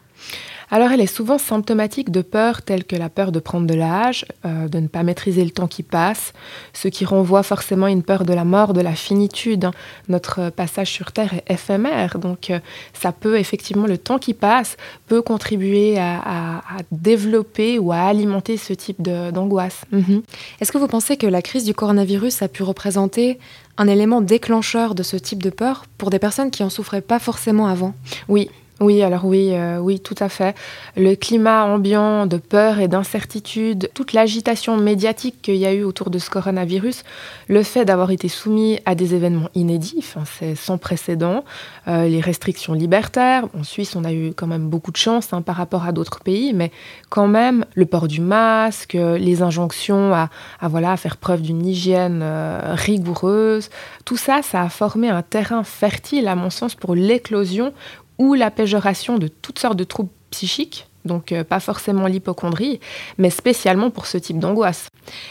Alors 0.73 0.91
elle 0.91 1.01
est 1.01 1.05
souvent 1.05 1.37
symptomatique 1.37 2.11
de 2.11 2.21
peurs 2.21 2.61
telles 2.61 2.85
que 2.85 2.95
la 2.95 3.09
peur 3.09 3.33
de 3.33 3.39
prendre 3.39 3.67
de 3.67 3.73
l'âge, 3.73 4.25
euh, 4.45 4.69
de 4.69 4.79
ne 4.79 4.87
pas 4.87 5.03
maîtriser 5.03 5.43
le 5.43 5.51
temps 5.51 5.67
qui 5.67 5.83
passe, 5.83 6.31
ce 6.71 6.87
qui 6.87 7.03
renvoie 7.03 7.43
forcément 7.43 7.87
à 7.87 7.91
une 7.91 8.03
peur 8.03 8.23
de 8.23 8.33
la 8.33 8.45
mort, 8.45 8.71
de 8.71 8.79
la 8.79 8.95
finitude. 8.95 9.69
Notre 10.07 10.49
passage 10.49 10.89
sur 10.89 11.11
Terre 11.11 11.33
est 11.33 11.51
éphémère, 11.51 12.19
donc 12.19 12.49
euh, 12.49 12.59
ça 12.93 13.11
peut 13.11 13.37
effectivement, 13.37 13.85
le 13.85 13.97
temps 13.97 14.17
qui 14.17 14.33
passe 14.33 14.77
peut 15.07 15.21
contribuer 15.21 15.99
à, 15.99 16.61
développer 16.91 17.77
ou 17.77 17.91
à 17.91 17.97
alimenter 17.97 18.55
ce 18.55 18.71
type 18.71 19.01
d'angoisse. 19.01 19.81
Mhm. 19.91 20.21
Est-ce 20.61 20.71
que 20.71 20.77
vous 20.77 20.87
pensez 20.87 21.17
que 21.17 21.27
la 21.27 21.41
crise 21.41 21.65
du 21.65 21.73
coronavirus 21.73 22.41
a 22.41 22.47
pu 22.47 22.63
représenter 22.63 23.39
un 23.77 23.87
élément 23.87 24.21
déclencheur 24.21 24.95
de 24.95 25.03
ce 25.03 25.17
type 25.17 25.43
de 25.43 25.49
peur 25.49 25.85
pour 25.97 26.09
des 26.09 26.19
personnes 26.19 26.51
qui 26.51 26.63
en 26.63 26.69
souffraient 26.69 27.01
pas 27.01 27.19
forcément 27.19 27.67
avant? 27.67 27.93
Oui, 28.29 28.49
oui, 28.81 29.03
alors 29.03 29.25
oui, 29.25 29.49
euh, 29.51 29.77
oui, 29.77 29.99
tout 29.99 30.15
à 30.19 30.27
fait. 30.27 30.55
Le 30.97 31.13
climat 31.13 31.65
ambiant 31.65 32.25
de 32.25 32.37
peur 32.37 32.79
et 32.79 32.87
d'incertitude, 32.87 33.91
toute 33.93 34.13
l'agitation 34.13 34.75
médiatique 34.75 35.35
qu'il 35.43 35.57
y 35.57 35.67
a 35.67 35.73
eu 35.73 35.83
autour 35.83 36.09
de 36.09 36.17
ce 36.17 36.31
coronavirus, 36.31 37.03
le 37.47 37.61
fait 37.61 37.85
d'avoir 37.85 38.09
été 38.09 38.27
soumis 38.27 38.79
à 38.85 38.95
des 38.95 39.13
événements 39.13 39.49
inédits, 39.53 40.03
c'est 40.25 40.55
sans 40.55 40.79
précédent, 40.79 41.45
euh, 41.87 42.07
les 42.07 42.21
restrictions 42.21 42.73
libertaires. 42.73 43.45
En 43.55 43.63
Suisse, 43.63 43.95
on 43.95 44.03
a 44.03 44.13
eu 44.13 44.33
quand 44.35 44.47
même 44.47 44.67
beaucoup 44.67 44.91
de 44.91 44.97
chance 44.97 45.31
hein, 45.31 45.43
par 45.43 45.57
rapport 45.57 45.85
à 45.85 45.91
d'autres 45.91 46.21
pays, 46.21 46.51
mais 46.53 46.71
quand 47.09 47.27
même, 47.27 47.65
le 47.75 47.85
port 47.85 48.07
du 48.07 48.19
masque, 48.19 48.93
les 48.93 49.43
injonctions 49.43 50.11
à, 50.13 50.29
voilà, 50.63 50.93
à 50.93 50.97
faire 50.97 51.17
preuve 51.17 51.43
d'une 51.43 51.67
hygiène 51.67 52.21
euh, 52.23 52.73
rigoureuse, 52.73 53.69
tout 54.05 54.17
ça, 54.17 54.41
ça 54.41 54.63
a 54.63 54.69
formé 54.69 55.09
un 55.09 55.21
terrain 55.21 55.63
fertile, 55.63 56.27
à 56.27 56.35
mon 56.35 56.49
sens, 56.49 56.73
pour 56.73 56.95
l'éclosion 56.95 57.73
ou 58.21 58.35
la 58.35 58.51
péjoration 58.51 59.17
de 59.17 59.27
toutes 59.27 59.57
sortes 59.57 59.77
de 59.77 59.83
troubles 59.83 60.11
psychiques, 60.29 60.85
donc 61.05 61.31
euh, 61.31 61.43
pas 61.43 61.59
forcément 61.59 62.05
l'hypochondrie, 62.05 62.79
mais 63.17 63.31
spécialement 63.31 63.89
pour 63.89 64.05
ce 64.05 64.19
type 64.19 64.37
d'angoisse. 64.37 64.89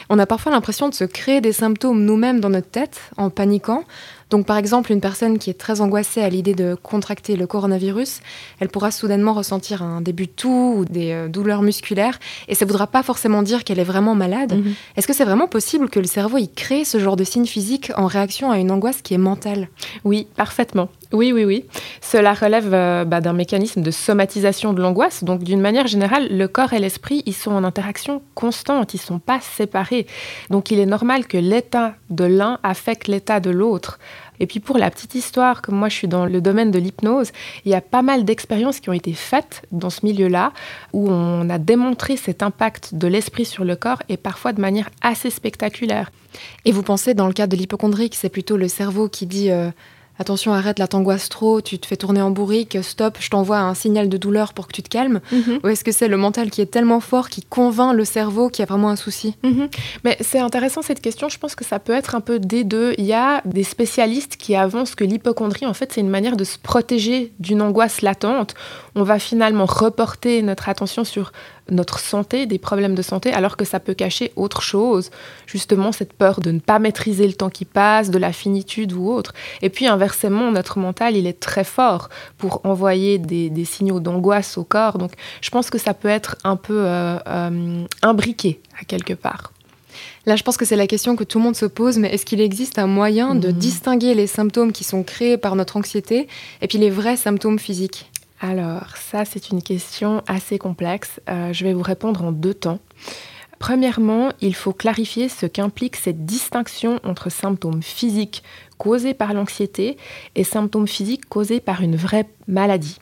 On 0.08 0.18
a 0.18 0.26
parfois 0.26 0.50
l'impression 0.50 0.88
de 0.88 0.94
se 0.94 1.04
créer 1.04 1.40
des 1.40 1.52
symptômes 1.52 2.04
nous-mêmes 2.04 2.40
dans 2.40 2.50
notre 2.50 2.68
tête 2.68 3.00
en 3.16 3.30
paniquant, 3.30 3.84
donc 4.28 4.44
par 4.44 4.56
exemple, 4.56 4.90
une 4.90 5.00
personne 5.00 5.38
qui 5.38 5.50
est 5.50 5.58
très 5.58 5.80
angoissée 5.80 6.20
à 6.20 6.28
l'idée 6.28 6.54
de 6.54 6.74
contracter 6.74 7.36
le 7.36 7.46
coronavirus, 7.46 8.22
elle 8.58 8.68
pourra 8.68 8.90
soudainement 8.90 9.34
ressentir 9.34 9.84
un 9.84 10.00
début 10.00 10.26
de 10.26 10.32
toux 10.32 10.74
ou 10.78 10.84
des 10.84 11.12
euh, 11.12 11.28
douleurs 11.28 11.62
musculaires, 11.62 12.18
et 12.48 12.56
ça 12.56 12.64
ne 12.64 12.70
voudra 12.70 12.88
pas 12.88 13.04
forcément 13.04 13.44
dire 13.44 13.62
qu'elle 13.62 13.78
est 13.78 13.84
vraiment 13.84 14.16
malade. 14.16 14.54
Mhm. 14.54 14.74
Est-ce 14.96 15.06
que 15.06 15.12
c'est 15.12 15.24
vraiment 15.24 15.46
possible 15.46 15.88
que 15.88 16.00
le 16.00 16.06
cerveau 16.06 16.38
y 16.38 16.48
crée 16.48 16.84
ce 16.84 16.98
genre 16.98 17.14
de 17.14 17.22
signes 17.22 17.46
physiques 17.46 17.92
en 17.96 18.06
réaction 18.06 18.50
à 18.50 18.58
une 18.58 18.72
angoisse 18.72 19.00
qui 19.00 19.14
est 19.14 19.18
mentale? 19.18 19.68
Oui, 20.02 20.26
parfaitement. 20.34 20.88
Oui, 21.12 21.32
oui, 21.32 21.44
oui. 21.44 21.64
Cela 22.00 22.34
relève 22.34 22.72
euh, 22.72 23.04
bah, 23.04 23.20
d'un 23.20 23.32
mécanisme 23.32 23.82
de 23.82 23.90
somatisation 23.90 24.72
de 24.72 24.80
l'angoisse. 24.80 25.24
Donc, 25.24 25.42
d'une 25.42 25.60
manière 25.60 25.88
générale, 25.88 26.28
le 26.30 26.46
corps 26.46 26.72
et 26.72 26.78
l'esprit, 26.78 27.24
ils 27.26 27.34
sont 27.34 27.50
en 27.50 27.64
interaction 27.64 28.22
constante, 28.34 28.94
ils 28.94 28.98
ne 28.98 29.02
sont 29.02 29.18
pas 29.18 29.40
séparés. 29.40 30.06
Donc, 30.50 30.70
il 30.70 30.78
est 30.78 30.86
normal 30.86 31.26
que 31.26 31.36
l'état 31.36 31.94
de 32.10 32.24
l'un 32.24 32.60
affecte 32.62 33.08
l'état 33.08 33.40
de 33.40 33.50
l'autre. 33.50 33.98
Et 34.38 34.46
puis 34.46 34.58
pour 34.58 34.78
la 34.78 34.90
petite 34.90 35.14
histoire, 35.14 35.60
comme 35.60 35.76
moi 35.76 35.90
je 35.90 35.96
suis 35.96 36.08
dans 36.08 36.24
le 36.24 36.40
domaine 36.40 36.70
de 36.70 36.78
l'hypnose, 36.78 37.30
il 37.66 37.70
y 37.70 37.74
a 37.74 37.82
pas 37.82 38.00
mal 38.00 38.24
d'expériences 38.24 38.80
qui 38.80 38.88
ont 38.88 38.94
été 38.94 39.12
faites 39.12 39.62
dans 39.70 39.90
ce 39.90 40.00
milieu-là, 40.02 40.52
où 40.94 41.10
on 41.10 41.50
a 41.50 41.58
démontré 41.58 42.16
cet 42.16 42.42
impact 42.42 42.94
de 42.94 43.06
l'esprit 43.06 43.44
sur 43.44 43.64
le 43.64 43.76
corps 43.76 44.02
et 44.08 44.16
parfois 44.16 44.54
de 44.54 44.60
manière 44.62 44.88
assez 45.02 45.28
spectaculaire. 45.28 46.10
Et 46.64 46.72
vous 46.72 46.82
pensez, 46.82 47.12
dans 47.12 47.26
le 47.26 47.34
cas 47.34 47.46
de 47.46 47.54
l'hypochondrie, 47.54 48.08
que 48.08 48.16
c'est 48.16 48.30
plutôt 48.30 48.56
le 48.56 48.68
cerveau 48.68 49.08
qui 49.08 49.26
dit... 49.26 49.50
Euh, 49.50 49.70
attention, 50.20 50.52
arrête, 50.52 50.78
là 50.78 50.86
t'angoisse 50.86 51.28
trop, 51.28 51.60
tu 51.62 51.78
te 51.78 51.86
fais 51.86 51.96
tourner 51.96 52.20
en 52.20 52.30
bourrique, 52.30 52.78
stop, 52.82 53.16
je 53.18 53.30
t'envoie 53.30 53.58
un 53.58 53.74
signal 53.74 54.08
de 54.08 54.16
douleur 54.18 54.52
pour 54.52 54.68
que 54.68 54.72
tu 54.72 54.82
te 54.82 54.88
calmes 54.88 55.20
mhm. 55.32 55.60
Ou 55.64 55.68
est-ce 55.68 55.82
que 55.82 55.92
c'est 55.92 56.08
le 56.08 56.18
mental 56.18 56.50
qui 56.50 56.60
est 56.60 56.66
tellement 56.66 57.00
fort 57.00 57.30
qui 57.30 57.42
convainc 57.42 57.94
le 57.94 58.04
cerveau 58.04 58.50
qu'il 58.50 58.62
y 58.62 58.64
a 58.64 58.66
vraiment 58.66 58.90
un 58.90 58.96
souci? 58.96 59.34
Mhm. 59.42 59.68
Mais 60.04 60.16
c'est 60.20 60.38
intéressant 60.38 60.82
cette 60.82 61.00
question, 61.00 61.28
je 61.28 61.38
pense 61.38 61.54
que 61.54 61.64
ça 61.64 61.78
peut 61.78 61.94
être 61.94 62.14
un 62.14 62.20
peu 62.20 62.38
des 62.38 62.64
deux. 62.64 62.94
Il 62.98 63.06
y 63.06 63.14
a 63.14 63.40
des 63.46 63.64
spécialistes 63.64 64.36
qui 64.36 64.54
avancent 64.54 64.94
que 64.94 65.04
l'hypochondrie, 65.04 65.66
en 65.66 65.74
fait, 65.74 65.92
c'est 65.92 66.00
une 66.00 66.10
manière 66.10 66.36
de 66.36 66.44
se 66.44 66.58
protéger 66.58 67.32
d'une 67.38 67.62
angoisse 67.62 68.02
latente. 68.02 68.54
On 68.94 69.02
va 69.02 69.18
finalement 69.18 69.66
reporter 69.66 70.42
notre 70.42 70.68
attention 70.68 71.04
sur 71.04 71.32
notre 71.70 71.98
santé, 71.98 72.46
des 72.46 72.58
problèmes 72.58 72.94
de 72.94 73.02
santé, 73.02 73.32
alors 73.32 73.56
que 73.56 73.64
ça 73.64 73.80
peut 73.80 73.94
cacher 73.94 74.32
autre 74.36 74.62
chose, 74.62 75.10
justement 75.46 75.92
cette 75.92 76.12
peur 76.12 76.40
de 76.40 76.50
ne 76.50 76.60
pas 76.60 76.78
maîtriser 76.78 77.26
le 77.26 77.32
temps 77.32 77.50
qui 77.50 77.64
passe, 77.64 78.10
de 78.10 78.18
la 78.18 78.32
finitude 78.32 78.92
ou 78.92 79.10
autre. 79.10 79.32
Et 79.62 79.70
puis 79.70 79.86
inversement, 79.86 80.50
notre 80.50 80.78
mental, 80.78 81.16
il 81.16 81.26
est 81.26 81.40
très 81.40 81.64
fort 81.64 82.08
pour 82.38 82.60
envoyer 82.64 83.18
des, 83.18 83.64
signaux 83.64 84.00
d'angoisse 84.00 84.58
au 84.58 84.64
corps. 84.64 84.98
Donc 84.98 85.12
je 85.40 85.50
pense 85.50 85.70
que 85.70 85.78
ça 85.78 85.94
peut 85.94 86.08
être 86.08 86.36
un 86.44 86.56
peu 86.56 86.84
euh, 86.86 87.18
euh, 87.26 87.84
imbriqué 88.02 88.60
à 88.80 88.84
quelque 88.84 89.14
part. 89.14 89.52
Là, 90.26 90.36
je 90.36 90.42
pense 90.42 90.56
que 90.56 90.64
c'est 90.64 90.76
la 90.76 90.86
question 90.86 91.16
que 91.16 91.24
tout 91.24 91.38
le 91.38 91.44
monde 91.44 91.56
se 91.56 91.66
pose, 91.66 91.98
mais 91.98 92.12
est-ce 92.12 92.26
qu'il 92.26 92.40
existe 92.40 92.78
un 92.78 92.86
moyen 92.86 93.34
de 93.34 93.48
mhm. 93.48 93.54
distinguer 93.54 94.14
les 94.14 94.26
symptômes 94.26 94.72
qui 94.72 94.84
sont 94.84 95.02
créés 95.02 95.38
par 95.38 95.56
notre 95.56 95.76
anxiété 95.76 96.28
et 96.60 96.68
puis 96.68 96.78
les 96.78 96.90
vrais 96.90 97.16
symptômes 97.16 97.58
physiques? 97.58 98.09
Alors, 98.40 98.96
ça, 98.96 99.26
c'est 99.26 99.50
une 99.50 99.62
question 99.62 100.22
assez 100.26 100.58
complexe. 100.58 101.20
Euh, 101.28 101.52
je 101.52 101.64
vais 101.64 101.74
vous 101.74 101.82
répondre 101.82 102.24
en 102.24 102.32
deux 102.32 102.54
temps. 102.54 102.78
Premièrement, 103.58 104.30
il 104.40 104.54
faut 104.54 104.72
clarifier 104.72 105.28
ce 105.28 105.44
qu'implique 105.44 105.96
cette 105.96 106.24
distinction 106.24 106.98
entre 107.04 107.30
symptômes 107.30 107.82
physiques 107.82 108.42
causés 108.78 109.12
par 109.12 109.34
l'anxiété 109.34 109.98
et 110.34 110.44
symptômes 110.44 110.88
physiques 110.88 111.28
causés 111.28 111.60
par 111.60 111.82
une 111.82 111.96
vraie 111.96 112.26
maladie. 112.48 112.96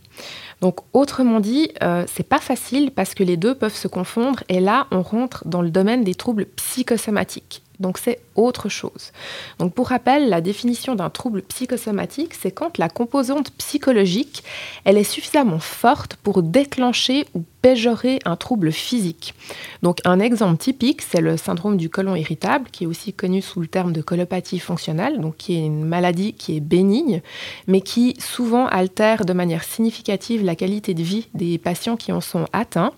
Donc, 0.61 0.81
autrement 0.93 1.39
dit, 1.39 1.71
euh, 1.85 2.05
c'est 2.09 2.29
pas 2.29 2.41
facile 2.41 2.91
parce 2.91 3.15
que 3.15 3.23
les 3.23 3.37
deux 3.37 3.55
peuvent 3.55 3.77
se 3.77 3.87
confondre 3.87 4.43
et 4.49 4.59
là, 4.59 4.89
on 4.91 5.03
rentre 5.03 5.47
dans 5.47 5.63
le 5.63 5.71
domaine 5.71 6.03
des 6.03 6.17
troubles 6.17 6.47
psychosomatiques. 6.47 7.63
Donc 7.81 7.99
c'est 7.99 8.21
autre 8.35 8.69
chose. 8.69 9.13
Donc 9.59 9.73
pour 9.75 9.89
rappel, 9.89 10.29
la 10.29 10.41
définition 10.41 10.95
d'un 10.95 11.11
trouble 11.11 11.43
psychosomatique, 11.43 12.35
c'est 12.35 12.51
quand 12.51 12.79
la 12.79 12.89
composante 12.89 13.51
psychologique, 13.53 14.43
elle 14.85 14.99
est 14.99 15.05
suffisamment 15.05 15.61
forte 15.61 16.17
pour 16.17 16.43
déclencher 16.43 17.27
ou 17.35 17.45
péjorer 17.63 18.19
un 18.25 18.37
trouble 18.37 18.73
physique. 18.73 19.35
Donc 19.83 19.99
un 20.05 20.21
exemple 20.21 20.59
typique, 20.59 21.03
c'est 21.03 21.21
le 21.21 21.37
syndrome 21.37 21.77
du 21.77 21.91
côlon 21.91 22.15
irritable, 22.15 22.69
qui 22.71 22.85
est 22.85 22.87
aussi 22.87 23.13
connu 23.13 23.43
sous 23.43 23.61
le 23.61 23.67
terme 23.67 23.93
de 23.93 24.03
colopathie 24.03 24.59
fonctionnelle, 24.59 25.21
donc 25.21 25.37
qui 25.37 25.55
est 25.55 25.67
une 25.67 25.85
maladie 25.85 26.35
qui 26.35 26.57
est 26.57 26.61
bénigne, 26.61 27.21
mais 27.67 27.81
qui 27.81 28.15
souvent 28.19 28.67
altère 28.67 29.25
de 29.25 29.33
manière 29.33 29.65
significative 29.65 30.45
la 30.45 30.57
qualité 30.57 30.95
de 30.95 31.03
vie 31.03 31.29
des 31.35 31.59
patients 31.59 31.97
qui 31.97 32.13
en 32.13 32.21
sont 32.21 32.47
atteints. 32.53 32.93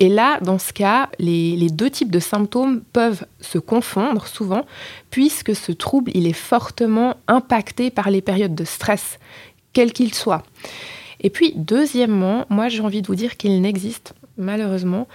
Et 0.00 0.08
là, 0.08 0.38
dans 0.40 0.58
ce 0.58 0.72
cas, 0.72 1.08
les, 1.18 1.56
les 1.56 1.70
deux 1.70 1.90
types 1.90 2.10
de 2.10 2.20
symptômes 2.20 2.82
peuvent 2.92 3.26
se 3.40 3.58
confondre 3.58 4.26
souvent, 4.26 4.64
puisque 5.10 5.54
ce 5.54 5.72
trouble, 5.72 6.10
il 6.14 6.26
est 6.26 6.32
fortement 6.32 7.16
impacté 7.28 7.90
par 7.90 8.10
les 8.10 8.20
périodes 8.20 8.54
de 8.54 8.64
stress, 8.64 9.18
quel 9.72 9.92
qu'il 9.92 10.14
soit. 10.14 10.42
Et 11.20 11.30
puis, 11.30 11.52
deuxièmement, 11.56 12.46
moi 12.50 12.68
j'ai 12.68 12.80
envie 12.80 13.02
de 13.02 13.06
vous 13.06 13.14
dire 13.14 13.36
qu'il 13.36 13.60
n'existe 13.60 14.14
malheureusement 14.36 15.06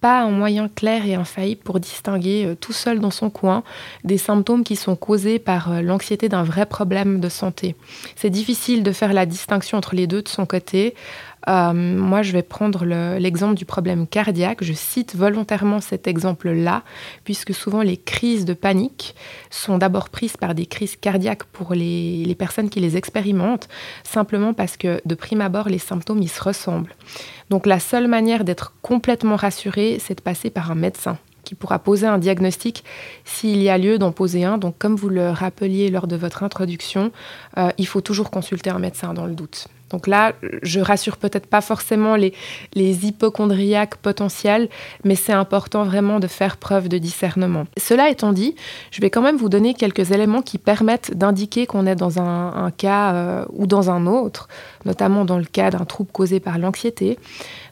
pas 0.00 0.20
un 0.20 0.30
moyen 0.30 0.68
clair 0.68 1.06
et 1.06 1.14
infaillible 1.14 1.62
pour 1.62 1.80
distinguer 1.80 2.46
euh, 2.46 2.54
tout 2.54 2.72
seul 2.72 3.00
dans 3.00 3.10
son 3.10 3.30
coin 3.30 3.64
des 4.04 4.18
symptômes 4.18 4.62
qui 4.62 4.76
sont 4.76 4.96
causés 4.96 5.38
par 5.38 5.72
euh, 5.72 5.80
l'anxiété 5.80 6.28
d'un 6.28 6.44
vrai 6.44 6.66
problème 6.66 7.20
de 7.20 7.28
santé. 7.28 7.74
C'est 8.14 8.30
difficile 8.30 8.82
de 8.82 8.92
faire 8.92 9.12
la 9.12 9.26
distinction 9.26 9.78
entre 9.78 9.96
les 9.96 10.06
deux 10.06 10.22
de 10.22 10.28
son 10.28 10.46
côté. 10.46 10.94
Euh, 11.46 11.72
moi, 11.72 12.22
je 12.22 12.32
vais 12.32 12.42
prendre 12.42 12.84
l'exemple 13.18 13.54
du 13.54 13.64
problème 13.64 14.06
cardiaque. 14.06 14.62
Je 14.62 14.72
cite 14.72 15.14
volontairement 15.14 15.80
cet 15.80 16.06
exemple-là, 16.06 16.82
puisque 17.24 17.54
souvent 17.54 17.82
les 17.82 17.96
crises 17.96 18.44
de 18.44 18.54
panique 18.54 19.14
sont 19.50 19.78
d'abord 19.78 20.08
prises 20.08 20.36
par 20.36 20.54
des 20.54 20.66
crises 20.66 20.96
cardiaques 20.96 21.44
pour 21.44 21.74
les, 21.74 22.34
personnes 22.38 22.70
qui 22.70 22.80
les 22.80 22.96
expérimentent, 22.96 23.68
simplement 24.04 24.54
parce 24.54 24.76
que 24.76 25.00
de 25.04 25.14
prime 25.14 25.40
abord, 25.40 25.68
les 25.68 25.78
symptômes, 25.78 26.22
ils 26.22 26.28
se 26.28 26.42
ressemblent. 26.42 26.94
Donc 27.50 27.66
la 27.66 27.80
seule 27.80 28.08
manière 28.08 28.44
d'être 28.44 28.74
complètement 28.82 29.36
rassuré, 29.36 29.98
c'est 30.00 30.16
de 30.16 30.20
passer 30.20 30.50
par 30.50 30.70
un 30.70 30.76
médecin 30.76 31.18
qui 31.44 31.54
pourra 31.54 31.78
poser 31.78 32.06
un 32.06 32.18
diagnostic 32.18 32.84
s'il 33.24 33.62
y 33.62 33.70
a 33.70 33.78
lieu 33.78 33.98
d'en 33.98 34.12
poser 34.12 34.44
un. 34.44 34.58
Donc 34.58 34.76
comme 34.78 34.96
vous 34.96 35.08
le 35.08 35.30
rappeliez 35.30 35.88
lors 35.90 36.06
de 36.06 36.14
votre 36.14 36.42
introduction, 36.42 37.10
euh, 37.56 37.70
il 37.78 37.86
faut 37.86 38.02
toujours 38.02 38.30
consulter 38.30 38.70
un 38.70 38.78
médecin 38.78 39.14
dans 39.14 39.26
le 39.26 39.34
doute. 39.34 39.68
Donc 39.90 40.06
là, 40.06 40.34
je 40.62 40.80
rassure 40.80 41.16
peut-être 41.16 41.46
pas 41.46 41.60
forcément 41.60 42.16
les, 42.16 42.34
les 42.74 43.06
hypochondriaques 43.06 43.96
potentiels, 43.96 44.68
mais 45.04 45.14
c'est 45.14 45.32
important 45.32 45.84
vraiment 45.84 46.20
de 46.20 46.26
faire 46.26 46.56
preuve 46.56 46.88
de 46.88 46.98
discernement. 46.98 47.64
Cela 47.76 48.10
étant 48.10 48.32
dit, 48.32 48.54
je 48.90 49.00
vais 49.00 49.10
quand 49.10 49.22
même 49.22 49.36
vous 49.36 49.48
donner 49.48 49.74
quelques 49.74 50.12
éléments 50.12 50.42
qui 50.42 50.58
permettent 50.58 51.16
d'indiquer 51.16 51.66
qu'on 51.66 51.86
est 51.86 51.96
dans 51.96 52.20
un, 52.20 52.70
cas 52.76 53.14
euh, 53.14 53.44
ou 53.52 53.66
dans 53.66 53.90
un 53.90 54.06
autre, 54.06 54.48
notamment 54.84 55.24
dans 55.24 55.38
le 55.38 55.44
cas 55.44 55.70
d'un 55.70 55.84
trouble 55.84 56.10
causé 56.12 56.40
par 56.40 56.58
l'anxiété. 56.58 57.18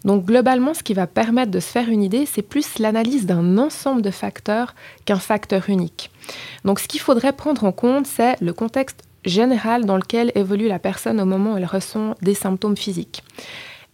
Donc 0.05 0.25
globalement, 0.25 0.75
ce 0.75 0.83
qui 0.83 0.95
va 0.95 1.07
permettre 1.07 1.51
de 1.51 1.61
se 1.61 1.69
faire 1.69 1.89
une 1.89 2.03
idée, 2.03 2.27
c'est 2.27 2.43
plus 2.43 2.79
l'analyse 2.79 3.27
d'un 3.27 3.59
ensemble 3.59 4.03
de 4.03 4.11
facteurs 4.11 4.75
qu'un 5.05 5.19
facteur 5.19 5.69
unique. 5.69 6.11
Donc 6.65 6.81
ce 6.81 6.89
qu'il 6.89 7.01
faudrait 7.01 7.33
prendre 7.33 7.65
en 7.65 7.73
compte, 7.73 8.07
c'est 8.07 8.41
le 8.41 8.53
contexte 8.53 9.06
général 9.27 9.85
dans 9.85 9.97
lequel 9.97 10.33
évolue 10.35 10.69
la 10.69 10.79
personne 10.79 11.21
au 11.21 11.27
moment 11.27 11.55
où 11.55 11.57
elle 11.59 11.67
ressent 11.67 12.15
des 12.23 12.35
symptômes 12.35 12.77
physiques. 12.77 13.23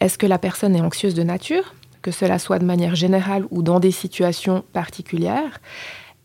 Est-ce 0.01 0.19
que 0.19 0.27
la 0.27 0.39
personne 0.39 0.77
est 0.77 0.81
anxieuse 0.81 1.15
de 1.15 1.23
nature, 1.23 1.75
que 2.03 2.11
cela 2.11 2.39
soit 2.39 2.59
de 2.59 2.65
manière 2.65 2.95
générale 2.95 3.47
ou 3.51 3.63
dans 3.63 3.81
des 3.81 3.91
situations 3.91 4.65
particulières? 4.73 5.61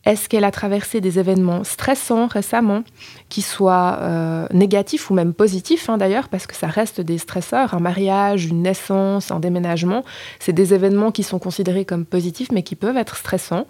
Est-ce 0.08 0.30
qu'elle 0.30 0.46
a 0.46 0.52
traversé 0.52 1.02
des 1.02 1.20
événements 1.20 1.66
stressants 1.66 2.28
récemment, 2.28 2.84
qui 3.28 3.42
soient 3.42 3.98
euh, 4.00 4.48
négatifs 4.54 5.10
ou 5.10 5.14
même 5.14 5.34
positifs 5.34 5.90
hein, 5.90 5.98
d'ailleurs, 5.98 6.30
parce 6.30 6.48
que 6.48 6.56
ça 6.56 6.68
reste 6.68 7.02
des 7.02 7.18
stresseurs, 7.18 7.74
un 7.74 7.82
mariage, 7.82 8.46
une 8.46 8.62
naissance, 8.62 9.32
un 9.32 9.42
déménagement, 9.42 10.06
c'est 10.40 10.54
des 10.54 10.74
événements 10.74 11.12
qui 11.12 11.24
sont 11.24 11.40
considérés 11.40 11.84
comme 11.84 12.06
positifs 12.06 12.54
mais 12.54 12.64
qui 12.64 12.76
peuvent 12.76 12.96
être 12.96 13.18
stressants. 13.18 13.68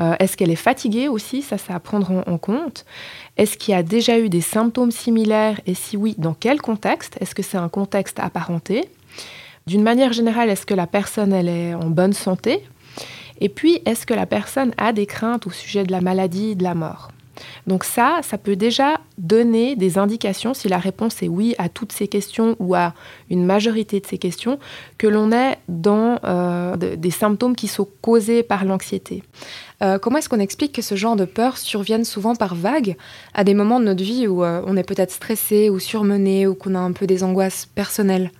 Euh, 0.00 0.14
est-ce 0.18 0.36
qu'elle 0.36 0.50
est 0.50 0.56
fatiguée 0.56 1.08
aussi? 1.08 1.42
Ça, 1.42 1.58
c'est 1.58 1.72
à 1.72 1.80
prendre 1.80 2.22
en, 2.26 2.38
compte. 2.38 2.84
Est-ce 3.36 3.56
qu'il 3.58 3.72
y 3.72 3.76
a 3.76 3.82
déjà 3.82 4.18
eu 4.18 4.28
des 4.28 4.40
symptômes 4.40 4.90
similaires? 4.90 5.60
Et 5.66 5.74
si 5.74 5.96
oui, 5.96 6.14
dans 6.18 6.34
quel 6.34 6.60
contexte? 6.60 7.16
Est-ce 7.20 7.34
que 7.34 7.42
c'est 7.42 7.58
un 7.58 7.68
contexte 7.68 8.18
apparenté? 8.20 8.88
D'une 9.66 9.82
manière 9.82 10.12
générale, 10.12 10.50
est-ce 10.50 10.66
que 10.66 10.74
la 10.74 10.86
personne 10.86 11.32
elle 11.32 11.48
est 11.48 11.74
en 11.74 11.90
bonne 11.90 12.12
santé? 12.12 12.62
Et 13.40 13.48
puis, 13.48 13.80
est-ce 13.84 14.06
que 14.06 14.14
la 14.14 14.26
personne 14.26 14.72
a 14.78 14.92
des 14.92 15.06
craintes 15.06 15.46
au 15.46 15.50
sujet 15.50 15.84
de 15.84 15.92
la 15.92 16.00
maladie, 16.00 16.56
de 16.56 16.62
la 16.62 16.74
mort? 16.74 17.10
Donc 17.66 17.84
ça, 17.84 18.20
ça 18.22 18.38
peut 18.38 18.56
déjà 18.56 19.00
donner 19.18 19.76
des 19.76 19.98
indications, 19.98 20.54
si 20.54 20.68
la 20.68 20.78
réponse 20.78 21.22
est 21.22 21.28
oui 21.28 21.54
à 21.58 21.68
toutes 21.68 21.92
ces 21.92 22.08
questions 22.08 22.56
ou 22.58 22.74
à 22.74 22.94
une 23.30 23.44
majorité 23.44 24.00
de 24.00 24.06
ces 24.06 24.18
questions, 24.18 24.58
que 24.96 25.06
l'on 25.06 25.32
est 25.32 25.58
dans 25.68 26.18
euh, 26.24 26.76
des 26.76 27.10
symptômes 27.10 27.56
qui 27.56 27.68
sont 27.68 27.88
causés 28.00 28.42
par 28.42 28.64
l'anxiété. 28.64 29.22
Euh, 29.82 29.98
comment 29.98 30.18
est-ce 30.18 30.28
qu'on 30.28 30.40
explique 30.40 30.72
que 30.72 30.82
ce 30.82 30.96
genre 30.96 31.16
de 31.16 31.24
peur 31.24 31.56
survienne 31.56 32.04
souvent 32.04 32.34
par 32.34 32.54
vagues 32.54 32.96
à 33.34 33.44
des 33.44 33.54
moments 33.54 33.78
de 33.78 33.84
notre 33.84 34.02
vie 34.02 34.26
où 34.26 34.42
euh, 34.42 34.60
on 34.66 34.76
est 34.76 34.82
peut-être 34.82 35.12
stressé 35.12 35.70
ou 35.70 35.78
surmené 35.78 36.46
ou 36.46 36.54
qu'on 36.54 36.74
a 36.74 36.80
un 36.80 36.92
peu 36.92 37.06
des 37.06 37.22
angoisses 37.22 37.66
personnelles? 37.66 38.32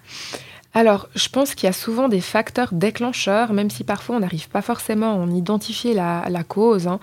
Alors, 0.79 1.09
je 1.17 1.29
pense 1.29 1.57
qu'il 1.57 1.67
y 1.67 1.71
a 1.71 1.73
souvent 1.73 2.09
des 2.09 2.21
facteurs 2.21 2.69
déclencheurs, 2.71 3.53
même 3.53 3.69
si 3.69 3.83
parfois 3.83 4.15
on 4.15 4.21
n'arrive 4.21 4.49
pas 4.49 4.63
forcément 4.63 5.11
à 5.11 5.15
en 5.15 5.29
identifier 5.29 5.93
la, 5.93 6.45
cause. 6.47 6.87
Hein. 6.87 7.01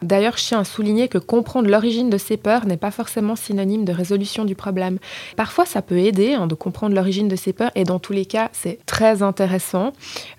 D'ailleurs, 0.00 0.38
je 0.38 0.44
tiens 0.44 0.60
à 0.60 0.64
souligner 0.64 1.08
que 1.08 1.18
comprendre 1.18 1.68
l'origine 1.68 2.08
de 2.08 2.16
ces 2.16 2.38
peurs 2.38 2.64
n'est 2.64 2.78
pas 2.78 2.90
forcément 2.90 3.36
synonyme 3.36 3.84
de 3.84 3.92
résolution 3.92 4.46
du 4.46 4.54
problème. 4.54 4.98
Parfois, 5.36 5.66
ça 5.66 5.82
peut 5.82 5.98
aider 5.98 6.32
hein, 6.32 6.46
de 6.46 6.54
comprendre 6.54 6.94
l'origine 6.94 7.28
de 7.28 7.36
ces 7.36 7.52
peurs, 7.52 7.70
et 7.74 7.84
dans 7.84 7.98
tous 7.98 8.14
les 8.14 8.24
cas, 8.24 8.48
c'est 8.54 8.78
très 8.86 9.22
intéressant. 9.22 9.92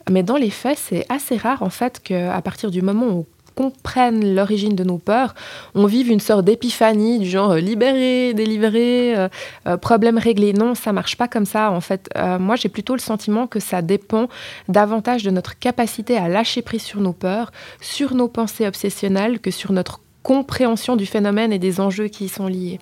Mais 0.10 0.24
dans 0.24 0.38
les 0.38 0.50
faits, 0.50 0.80
c'est 0.80 1.06
assez 1.10 1.38
rare 1.38 1.62
en 1.62 1.70
fait 1.70 2.02
qu'à 2.02 2.42
partir 2.42 2.72
du 2.72 2.82
moment 2.82 3.06
où 3.06 3.28
comprennent 3.60 4.36
l'origine 4.36 4.74
de 4.74 4.86
nos 4.86 5.00
peurs, 5.00 5.36
on 5.76 5.86
vive 5.86 6.10
une 6.10 6.22
sorte 6.22 6.46
d'épiphanie 6.46 7.20
du 7.20 7.30
genre 7.30 7.52
euh, 7.52 7.60
libéré, 7.60 8.34
délivré, 8.34 9.14
euh, 9.18 9.28
euh, 9.68 9.76
problème 9.76 10.18
réglé. 10.18 10.54
Non, 10.54 10.76
ça 10.76 10.94
marche 10.94 11.18
pas 11.18 11.28
comme 11.28 11.46
ça. 11.46 11.70
En 11.70 11.82
fait, 11.82 12.10
moi, 12.40 12.56
j'ai 12.56 12.70
plutôt 12.70 12.94
le 12.94 13.02
sentiment 13.02 13.48
que 13.48 13.60
ça 13.60 13.82
dépend 13.82 14.30
davantage 14.70 15.24
de 15.24 15.30
notre 15.30 15.60
capacité 15.60 16.16
à 16.16 16.30
lâcher 16.30 16.62
prise 16.62 16.84
sur 16.84 17.02
nos 17.02 17.12
peurs, 17.12 17.52
sur 17.82 18.16
nos 18.16 18.30
pensées 18.30 18.66
obsessionnelles, 18.66 19.40
que 19.42 19.52
sur 19.52 19.74
notre 19.74 20.00
compréhension 20.24 20.96
du 20.96 21.06
phénomène 21.06 21.52
et 21.52 21.60
des 21.60 21.82
enjeux 21.82 22.08
qui 22.08 22.26
y 22.26 22.30
sont 22.30 22.48
liés. 22.48 22.80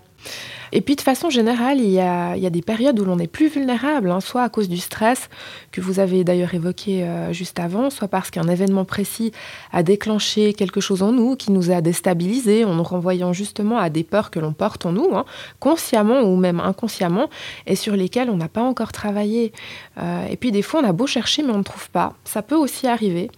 Et 0.72 0.82
puis 0.82 0.96
de 0.96 1.02
façon 1.02 1.30
générale, 1.30 1.80
il 1.80 1.90
y 1.90 2.00
a, 2.00 2.50
des 2.50 2.62
périodes 2.62 3.00
où 3.00 3.06
l'on 3.06 3.20
est 3.20 3.28
plus 3.28 3.48
vulnérable, 3.48 4.12
hein, 4.12 4.20
soit 4.20 4.44
à 4.44 4.50
cause 4.50 4.68
du 4.68 4.78
stress, 4.78 5.30
que 5.72 5.82
vous 5.82 6.00
avez 6.00 6.24
d'ailleurs 6.24 6.54
évoqué 6.54 7.04
euh, 7.04 7.32
juste 7.32 7.60
avant, 7.60 7.90
soit 7.90 8.08
parce 8.08 8.32
qu'un 8.32 8.48
événement 8.48 8.86
précis 8.86 9.32
a 9.72 9.84
déclenché 9.84 10.54
quelque 10.54 10.82
chose 10.82 11.04
en 11.04 11.12
nous 11.12 11.36
qui 11.36 11.52
nous 11.52 11.72
a 11.72 11.82
déstabilisés 11.82 12.66
en 12.66 12.76
nous 12.76 12.84
renvoyant 12.84 13.34
justement 13.34 13.78
à 13.78 13.90
des 13.90 14.04
peurs 14.04 14.32
que 14.32 14.40
l'on 14.40 14.54
porte 14.54 14.86
en 14.86 14.92
nous, 14.92 15.10
hein, 15.14 15.26
consciemment 15.60 16.22
ou 16.22 16.36
même 16.36 16.60
inconsciemment, 16.60 17.30
et 17.66 17.76
sur 17.76 17.96
lesquelles 17.96 18.30
on 18.30 18.38
n'a 18.38 18.50
pas 18.50 18.64
encore 18.64 18.92
travaillé. 18.92 19.54
Euh, 19.98 20.28
et 20.30 20.36
puis 20.36 20.52
des 20.52 20.62
fois, 20.62 20.82
on 20.82 20.88
a 20.88 20.94
beau 20.94 21.08
chercher, 21.08 21.44
mais 21.44 21.54
on 21.54 21.60
ne 21.60 21.64
trouve 21.64 21.90
pas. 21.90 22.14
Ça 22.26 22.42
peut 22.42 22.56
aussi 22.56 22.88
arriver. 22.88 23.30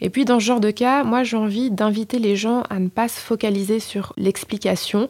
Et 0.00 0.10
puis 0.10 0.24
dans 0.24 0.38
ce 0.38 0.44
genre 0.44 0.60
de 0.60 0.70
cas, 0.70 1.04
moi 1.04 1.24
j'ai 1.24 1.36
envie 1.36 1.70
d'inviter 1.70 2.18
les 2.18 2.36
gens 2.36 2.62
à 2.70 2.78
ne 2.78 2.88
pas 2.88 3.08
se 3.08 3.18
focaliser 3.18 3.80
sur 3.80 4.12
l'explication, 4.16 5.08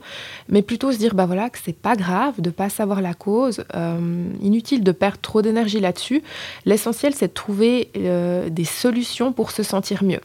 mais 0.48 0.62
plutôt 0.62 0.92
se 0.92 0.98
dire 0.98 1.14
bah 1.14 1.26
voilà 1.26 1.50
que 1.50 1.58
c'est 1.62 1.76
pas 1.76 1.94
grave 1.94 2.40
de 2.40 2.50
pas 2.50 2.68
savoir 2.68 3.00
la 3.00 3.14
cause, 3.14 3.64
euh, 3.74 4.24
inutile 4.40 4.82
de 4.82 4.92
perdre 4.92 5.18
trop 5.20 5.42
d'énergie 5.42 5.80
là-dessus. 5.80 6.22
L'essentiel 6.64 7.14
c'est 7.14 7.28
de 7.28 7.32
trouver 7.32 7.90
euh, 7.96 8.48
des 8.48 8.64
solutions 8.64 9.32
pour 9.32 9.50
se 9.50 9.62
sentir 9.62 10.04
mieux. 10.04 10.20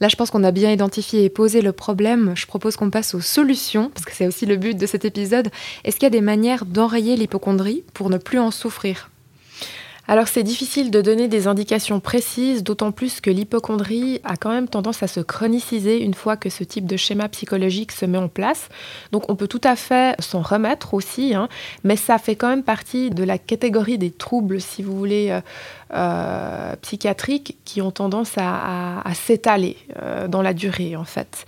Là, 0.00 0.08
je 0.08 0.16
pense 0.16 0.32
qu'on 0.32 0.42
a 0.42 0.50
bien 0.50 0.72
identifié 0.72 1.22
et 1.22 1.30
posé 1.30 1.60
le 1.60 1.70
problème. 1.70 2.32
Je 2.34 2.44
propose 2.46 2.74
qu'on 2.74 2.90
passe 2.90 3.14
aux 3.14 3.20
solutions, 3.20 3.88
parce 3.94 4.04
que 4.04 4.10
c'est 4.12 4.26
aussi 4.26 4.46
le 4.46 4.56
but 4.56 4.76
de 4.76 4.84
cet 4.84 5.04
épisode. 5.04 5.48
Est-ce 5.84 5.94
qu'il 5.94 6.06
y 6.06 6.06
a 6.08 6.10
des 6.10 6.20
manières 6.20 6.64
d'enrayer 6.64 7.14
l'hypochondrie 7.14 7.84
pour 7.94 8.10
ne 8.10 8.18
plus 8.18 8.40
en 8.40 8.50
souffrir? 8.50 9.11
Alors 10.08 10.26
c'est 10.26 10.42
difficile 10.42 10.90
de 10.90 11.00
donner 11.00 11.28
des 11.28 11.46
indications 11.46 12.00
précises, 12.00 12.64
d'autant 12.64 12.90
plus 12.90 13.20
que 13.20 13.30
l'hypochondrie 13.30 14.20
a 14.24 14.36
quand 14.36 14.50
même 14.50 14.68
tendance 14.68 15.02
à 15.02 15.06
se 15.06 15.20
chroniciser 15.20 16.02
une 16.02 16.14
fois 16.14 16.36
que 16.36 16.50
ce 16.50 16.64
type 16.64 16.86
de 16.86 16.96
schéma 16.96 17.28
psychologique 17.28 17.92
se 17.92 18.04
met 18.04 18.18
en 18.18 18.28
place. 18.28 18.68
Donc 19.12 19.30
on 19.30 19.36
peut 19.36 19.46
tout 19.46 19.60
à 19.62 19.76
fait 19.76 20.20
s'en 20.20 20.42
remettre 20.42 20.94
aussi, 20.94 21.34
hein, 21.34 21.48
mais 21.84 21.96
ça 21.96 22.18
fait 22.18 22.34
quand 22.34 22.48
même 22.48 22.64
partie 22.64 23.10
de 23.10 23.22
la 23.22 23.38
catégorie 23.38 23.96
des 23.96 24.10
troubles, 24.10 24.60
si 24.60 24.82
vous 24.82 24.96
voulez, 24.98 25.30
euh, 25.30 25.40
euh, 25.94 26.74
psychiatriques 26.82 27.58
qui 27.64 27.80
ont 27.80 27.90
tendance 27.90 28.32
à, 28.38 29.02
s'étaler 29.14 29.76
euh, 30.00 30.26
dans 30.26 30.42
la 30.42 30.54
durée 30.54 30.96
en 30.96 31.04
fait. 31.04 31.44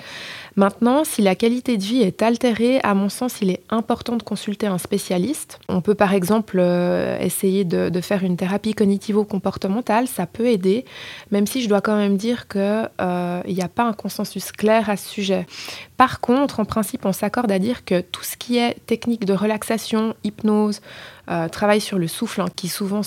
Maintenant, 0.56 1.02
si 1.02 1.20
la 1.20 1.34
qualité 1.34 1.76
de 1.76 1.82
vie 1.82 2.02
est 2.02 2.22
altérée, 2.22 2.78
à 2.84 2.94
mon 2.94 3.08
sens, 3.08 3.40
il 3.40 3.50
est 3.50 3.62
important 3.70 4.16
de 4.16 4.22
consulter 4.22 4.68
un 4.68 4.78
spécialiste. 4.78 5.58
On 5.68 5.80
peut 5.80 5.96
par 5.96 6.14
exemple 6.14 6.58
euh, 6.60 7.18
essayer 7.18 7.64
de, 7.64 8.00
faire 8.00 8.22
une 8.22 8.36
thérapie 8.36 8.74
cognitivo-comportementale, 8.74 10.06
ça 10.06 10.26
peut 10.26 10.46
aider, 10.46 10.84
même 11.30 11.46
si 11.46 11.62
je 11.62 11.68
dois 11.68 11.80
quand 11.80 11.96
même 11.96 12.16
dire 12.16 12.46
qu'il 12.46 12.60
euh, 13.00 13.42
n'y 13.46 13.62
a 13.62 13.68
pas 13.68 13.84
un 13.84 13.94
consensus 13.94 14.52
clair 14.52 14.90
à 14.90 14.96
ce 14.96 15.08
sujet. 15.08 15.46
Par 15.96 16.20
contre, 16.20 16.60
en 16.60 16.64
principe, 16.64 17.04
on 17.04 17.12
s'accorde 17.12 17.50
à 17.50 17.58
dire 17.58 17.84
que 17.84 18.00
tout 18.00 18.22
ce 18.22 18.36
qui 18.36 18.58
est 18.58 18.76
technique 18.86 19.24
de 19.24 19.32
relaxation, 19.32 20.14
hypnose, 20.22 20.80
euh, 21.30 21.48
travail 21.48 21.80
sur 21.80 21.98
le 21.98 22.06
souffle, 22.06 22.42
hein, 22.42 22.48
qui 22.54 22.68
souvent 22.68 23.00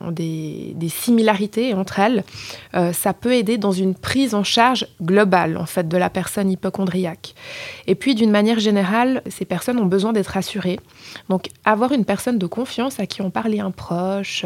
ont 0.00 0.10
des, 0.10 0.76
similarités 0.88 1.72
entre 1.72 1.98
elles, 2.00 2.24
ça 2.92 3.12
peut 3.12 3.34
aider 3.34 3.58
dans 3.58 3.72
une 3.72 3.94
prise 3.94 4.34
en 4.34 4.44
charge 4.44 4.86
globale 5.02 5.56
en 5.56 5.66
fait 5.66 5.88
de 5.88 5.96
la 5.96 6.10
personne 6.10 6.50
Et 7.86 7.94
puis 7.94 8.14
d'une 8.14 8.30
manière 8.30 8.58
générale, 8.58 9.22
ces 9.28 9.44
personnes 9.44 9.78
ont 9.78 9.86
besoin 9.86 10.12
d'être 10.12 10.36
assurées. 10.36 10.78
Donc 11.28 11.48
avoir 11.64 11.92
une 11.92 12.04
personne 12.04 12.38
de 12.38 12.46
confiance 12.46 13.00
à 13.00 13.06
qui 13.06 13.22
on 13.22 13.30
parlait 13.30 13.60
un 13.60 13.70
proche, 13.70 14.44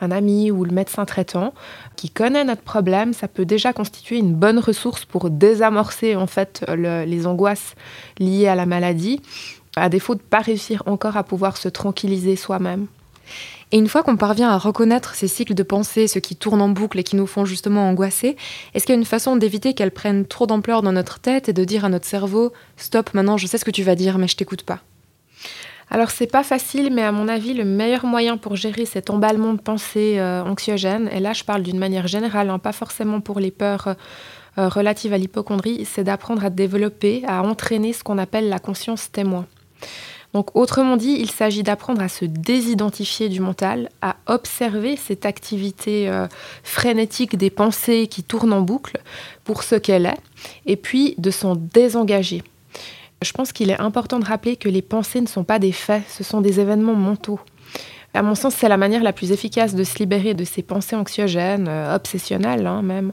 un 0.00 0.10
ami 0.10 0.50
ou 0.50 0.64
le 0.64 0.72
médecin 0.72 1.04
traitant 1.04 1.54
qui 1.96 2.10
connaît 2.10 2.44
notre 2.44 2.62
problème, 2.62 3.12
ça 3.12 3.28
peut 3.28 3.44
déjà 3.44 3.72
constituer 3.72 4.18
une 4.18 4.34
bonne 4.34 4.58
ressource 4.58 5.04
pour 5.04 5.30
désamorcer 5.30 6.16
en 6.16 6.26
fait 6.26 6.64
les 6.68 7.26
angoisses 7.26 7.74
liées 8.18 8.48
à 8.48 8.54
la 8.54 8.66
maladie 8.66 9.20
à 9.76 9.88
défaut 9.88 10.14
de 10.14 10.20
ne 10.20 10.26
pas 10.26 10.40
réussir 10.40 10.82
encore 10.86 11.16
à 11.16 11.24
pouvoir 11.24 11.56
se 11.56 11.68
tranquilliser 11.68 12.36
soi-même. 12.36 12.86
Et 13.72 13.78
une 13.78 13.88
fois 13.88 14.02
qu'on 14.02 14.18
parvient 14.18 14.50
à 14.50 14.58
reconnaître 14.58 15.14
ces 15.14 15.28
cycles 15.28 15.54
de 15.54 15.62
pensée, 15.62 16.06
ceux 16.06 16.20
qui 16.20 16.36
tournent 16.36 16.60
en 16.60 16.68
boucle 16.68 16.98
et 16.98 17.02
qui 17.02 17.16
nous 17.16 17.26
font 17.26 17.46
justement 17.46 17.88
angoisser, 17.88 18.36
est-ce 18.74 18.84
qu'il 18.84 18.94
y 18.94 18.96
a 18.96 19.00
une 19.00 19.06
façon 19.06 19.36
d'éviter 19.36 19.72
qu'elles 19.72 19.90
prennent 19.90 20.26
trop 20.26 20.46
d'ampleur 20.46 20.82
dans 20.82 20.92
notre 20.92 21.18
tête 21.18 21.48
et 21.48 21.54
de 21.54 21.64
dire 21.64 21.86
à 21.86 21.88
notre 21.88 22.04
cerveau 22.04 22.52
Stop, 22.76 23.14
maintenant 23.14 23.38
je 23.38 23.46
sais 23.46 23.56
ce 23.56 23.64
que 23.64 23.70
tu 23.70 23.82
vas 23.82 23.94
dire, 23.94 24.18
mais 24.18 24.28
je 24.28 24.36
t'écoute 24.36 24.62
pas 24.62 24.80
alors 25.90 26.10
c'est 26.10 26.26
pas 26.26 26.42
facile, 26.42 26.90
mais 26.90 27.02
à 27.02 27.12
mon 27.12 27.28
avis, 27.28 27.52
le 27.52 27.66
meilleur 27.66 28.06
moyen 28.06 28.38
pour 28.38 28.56
gérer 28.56 28.86
cet 28.86 29.10
emballement 29.10 29.52
de 29.52 29.60
pensée 29.60 30.18
euh, 30.18 30.42
anxiogène, 30.42 31.10
et 31.12 31.20
là 31.20 31.34
je 31.34 31.44
parle 31.44 31.62
d'une 31.62 31.78
manière 31.78 32.06
générale, 32.06 32.48
hein, 32.48 32.58
pas 32.58 32.72
forcément 32.72 33.20
pour 33.20 33.40
les 33.40 33.50
peurs 33.50 33.88
euh, 34.56 34.68
relatives 34.68 35.12
à 35.12 35.18
l'hypochondrie, 35.18 35.84
c'est 35.84 36.04
d'apprendre 36.04 36.46
à 36.46 36.48
développer, 36.48 37.22
à 37.28 37.42
entraîner 37.42 37.92
ce 37.92 38.04
qu'on 38.04 38.16
appelle 38.16 38.48
la 38.48 38.58
conscience 38.58 39.12
témoin. 39.12 39.44
Donc 40.32 40.56
autrement 40.56 40.96
dit, 40.96 41.16
il 41.18 41.30
s'agit 41.30 41.62
d'apprendre 41.62 42.00
à 42.00 42.08
se 42.08 42.24
désidentifier 42.24 43.28
du 43.28 43.40
mental, 43.40 43.90
à 44.00 44.16
observer 44.26 44.96
cette 44.96 45.26
activité 45.26 46.08
euh, 46.08 46.26
frénétique 46.62 47.36
des 47.36 47.50
pensées 47.50 48.06
qui 48.06 48.22
tournent 48.22 48.52
en 48.52 48.62
boucle 48.62 48.98
pour 49.44 49.62
ce 49.62 49.74
qu'elle 49.74 50.06
est, 50.06 50.18
et 50.66 50.76
puis 50.76 51.14
de 51.18 51.30
s'en 51.30 51.54
désengager. 51.56 52.42
Je 53.22 53.32
pense 53.32 53.52
qu'il 53.52 53.70
est 53.70 53.80
important 53.80 54.18
de 54.18 54.24
rappeler 54.24 54.56
que 54.56 54.68
les 54.68 54.82
pensées 54.82 55.20
ne 55.20 55.26
sont 55.26 55.44
pas 55.44 55.58
des 55.58 55.72
faits, 55.72 56.02
ce 56.08 56.24
sont 56.24 56.40
des 56.40 56.60
événements 56.60 56.94
mentaux. 56.94 57.40
À 58.14 58.22
mon 58.22 58.34
sens, 58.34 58.54
c'est 58.54 58.68
la 58.68 58.76
manière 58.76 59.02
la 59.02 59.12
plus 59.12 59.32
efficace 59.32 59.74
de 59.74 59.84
se 59.84 59.98
libérer 59.98 60.34
de 60.34 60.44
ces 60.44 60.62
pensées 60.62 60.96
anxiogènes, 60.96 61.66
euh, 61.68 61.94
obsessionnelles 61.94 62.66
hein, 62.66 62.82
même, 62.82 63.12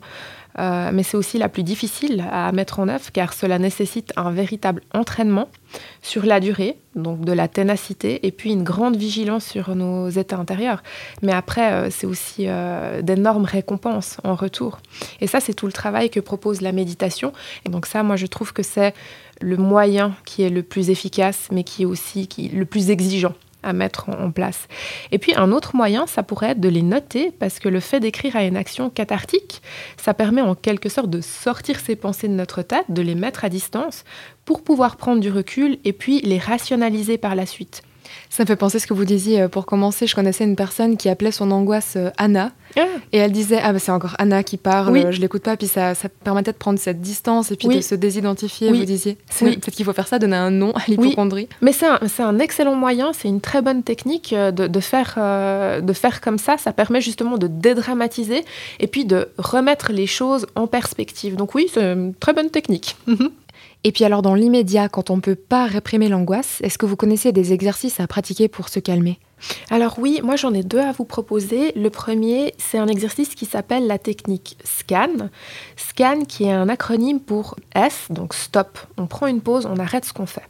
euh, 0.59 0.91
mais 0.93 1.03
c'est 1.03 1.17
aussi 1.17 1.37
la 1.37 1.47
plus 1.49 1.63
difficile 1.63 2.25
à 2.31 2.51
mettre 2.51 2.79
en 2.79 2.89
œuvre 2.89 3.11
car 3.11 3.33
cela 3.33 3.59
nécessite 3.59 4.11
un 4.17 4.31
véritable 4.31 4.81
entraînement 4.93 5.47
sur 6.01 6.25
la 6.25 6.39
durée, 6.39 6.77
donc 6.95 7.21
de 7.21 7.31
la 7.31 7.47
ténacité 7.47 8.25
et 8.27 8.31
puis 8.31 8.51
une 8.51 8.63
grande 8.63 8.97
vigilance 8.97 9.45
sur 9.45 9.75
nos 9.75 10.09
états 10.09 10.37
intérieurs. 10.37 10.83
Mais 11.21 11.31
après, 11.31 11.71
euh, 11.71 11.89
c'est 11.89 12.07
aussi 12.07 12.45
euh, 12.47 13.01
d'énormes 13.01 13.45
récompenses 13.45 14.17
en 14.23 14.35
retour. 14.35 14.79
Et 15.21 15.27
ça, 15.27 15.39
c'est 15.39 15.53
tout 15.53 15.67
le 15.67 15.71
travail 15.71 16.09
que 16.09 16.19
propose 16.19 16.61
la 16.61 16.71
méditation. 16.71 17.31
Et 17.65 17.69
donc 17.69 17.85
ça, 17.85 18.03
moi, 18.03 18.17
je 18.17 18.25
trouve 18.25 18.51
que 18.51 18.63
c'est 18.63 18.93
le 19.41 19.55
moyen 19.55 20.13
qui 20.25 20.43
est 20.43 20.49
le 20.49 20.63
plus 20.63 20.89
efficace, 20.89 21.47
mais 21.51 21.63
qui 21.63 21.83
est 21.83 21.85
aussi 21.85 22.27
le 22.53 22.65
plus 22.65 22.89
exigeant 22.89 23.33
à 23.63 23.73
mettre 23.73 24.09
en 24.09 24.31
place. 24.31 24.67
Et 25.11 25.17
puis 25.17 25.33
un 25.35 25.51
autre 25.51 25.75
moyen, 25.75 26.07
ça 26.07 26.23
pourrait 26.23 26.51
être 26.51 26.59
de 26.59 26.69
les 26.69 26.81
noter, 26.81 27.31
parce 27.31 27.59
que 27.59 27.69
le 27.69 27.79
fait 27.79 27.99
d'écrire 27.99 28.35
à 28.35 28.43
une 28.43 28.57
action 28.57 28.89
cathartique, 28.89 29.61
ça 29.97 30.13
permet 30.13 30.41
en 30.41 30.55
quelque 30.55 30.89
sorte 30.89 31.09
de 31.09 31.21
sortir 31.21 31.79
ces 31.79 31.95
pensées 31.95 32.27
de 32.27 32.33
notre 32.33 32.61
tête, 32.61 32.85
de 32.89 33.01
les 33.01 33.15
mettre 33.15 33.45
à 33.45 33.49
distance, 33.49 34.03
pour 34.45 34.63
pouvoir 34.63 34.97
prendre 34.97 35.21
du 35.21 35.29
recul 35.29 35.77
et 35.83 35.93
puis 35.93 36.21
les 36.21 36.39
rationaliser 36.39 37.17
par 37.17 37.35
la 37.35 37.45
suite. 37.45 37.83
Ça 38.29 38.43
me 38.43 38.47
fait 38.47 38.55
penser 38.55 38.79
ce 38.79 38.87
que 38.87 38.93
vous 38.93 39.05
disiez. 39.05 39.41
Euh, 39.41 39.47
pour 39.47 39.65
commencer, 39.65 40.07
je 40.07 40.15
connaissais 40.15 40.43
une 40.43 40.55
personne 40.55 40.97
qui 40.97 41.09
appelait 41.09 41.31
son 41.31 41.51
angoisse 41.51 41.93
euh, 41.95 42.09
Anna. 42.17 42.51
Ah. 42.77 42.85
Et 43.11 43.17
elle 43.17 43.31
disait 43.31 43.59
Ah, 43.61 43.73
bah, 43.73 43.79
c'est 43.79 43.91
encore 43.91 44.15
Anna 44.19 44.43
qui 44.43 44.57
parle, 44.57 44.91
oui. 44.93 45.03
je 45.09 45.19
l'écoute 45.19 45.43
pas. 45.43 45.57
Puis 45.57 45.67
ça, 45.67 45.95
ça, 45.95 46.09
permettait 46.09 46.51
de 46.51 46.57
prendre 46.57 46.79
cette 46.79 47.01
distance 47.01 47.51
et 47.51 47.55
puis 47.55 47.67
de 47.67 47.81
se 47.81 47.95
désidentifier, 47.95 48.71
vous 48.71 48.85
disiez. 48.85 49.17
Peut-être 49.39 49.71
qu'il 49.71 49.85
faut 49.85 49.93
faire 49.93 50.07
ça, 50.07 50.19
donner 50.19 50.35
un 50.35 50.51
nom 50.51 50.71
à 50.71 50.81
l'hypochondrie. 50.87 51.47
Mais 51.61 51.71
c'est 51.71 51.87
un, 51.87 51.99
un, 52.19 52.39
excellent 52.39 52.75
moyen, 52.75 53.11
c'est 53.13 53.27
une 53.27 53.41
très 53.41 53.61
bonne 53.61 53.83
technique 53.83 54.33
euh, 54.33 54.51
de, 54.51 54.67
de 54.67 54.79
faire, 54.79 55.15
de 55.17 55.93
faire 55.93 56.21
comme 56.21 56.37
ça. 56.37 56.57
Ça 56.57 56.71
permet 56.71 57.01
justement 57.01 57.37
de 57.37 57.47
dédramatiser 57.47 58.43
et 58.79 58.87
puis 58.87 59.05
de 59.05 59.29
remettre 59.37 59.91
les 59.91 60.07
choses 60.07 60.45
en 60.55 60.67
perspective. 60.67 61.35
Donc, 61.35 61.55
oui, 61.55 61.69
c'est 61.73 61.81
une 61.81 62.13
très 62.13 62.33
bonne 62.33 62.49
technique. 62.49 62.95
Et 63.85 63.91
puis 63.93 64.03
alors 64.03 64.21
dans 64.21 64.35
l'immédiat, 64.35 64.89
quand 64.89 65.09
on 65.09 65.15
ne 65.15 65.21
peut 65.21 65.35
pas 65.35 65.65
réprimer 65.65 66.09
l'angoisse, 66.09 66.59
est-ce 66.61 66.77
que 66.77 66.85
vous 66.85 66.97
connaissez 66.97 67.31
des 67.31 67.53
exercices 67.53 67.99
à 67.99 68.07
pratiquer 68.07 68.49
pour 68.49 68.67
se 68.67 68.79
calmer? 68.79 69.19
Alors 69.69 69.95
oui, 69.99 70.19
moi 70.21 70.35
j'en 70.35 70.53
ai 70.53 70.63
deux 70.63 70.79
à 70.79 70.91
vous 70.91 71.05
proposer. 71.05 71.71
Le 71.77 71.89
premier, 71.89 72.53
c'est 72.57 72.77
un 72.77 72.87
exercice 72.87 73.35
qui 73.35 73.45
s'appelle 73.45 73.87
la 73.87 73.97
technique 73.97 74.57
SCAN. 74.65 75.29
SCAN 75.77 76.25
qui 76.25 76.43
est 76.43 76.51
un 76.51 76.67
acronyme 76.67 77.21
pour 77.21 77.55
S, 77.73 78.07
donc 78.09 78.33
stop. 78.33 78.79
On 78.97 79.07
prend 79.07 79.27
une 79.27 79.39
pause, 79.39 79.65
on 79.65 79.79
arrête 79.79 80.03
ce 80.03 80.11
qu'on 80.11 80.25
fait. 80.25 80.43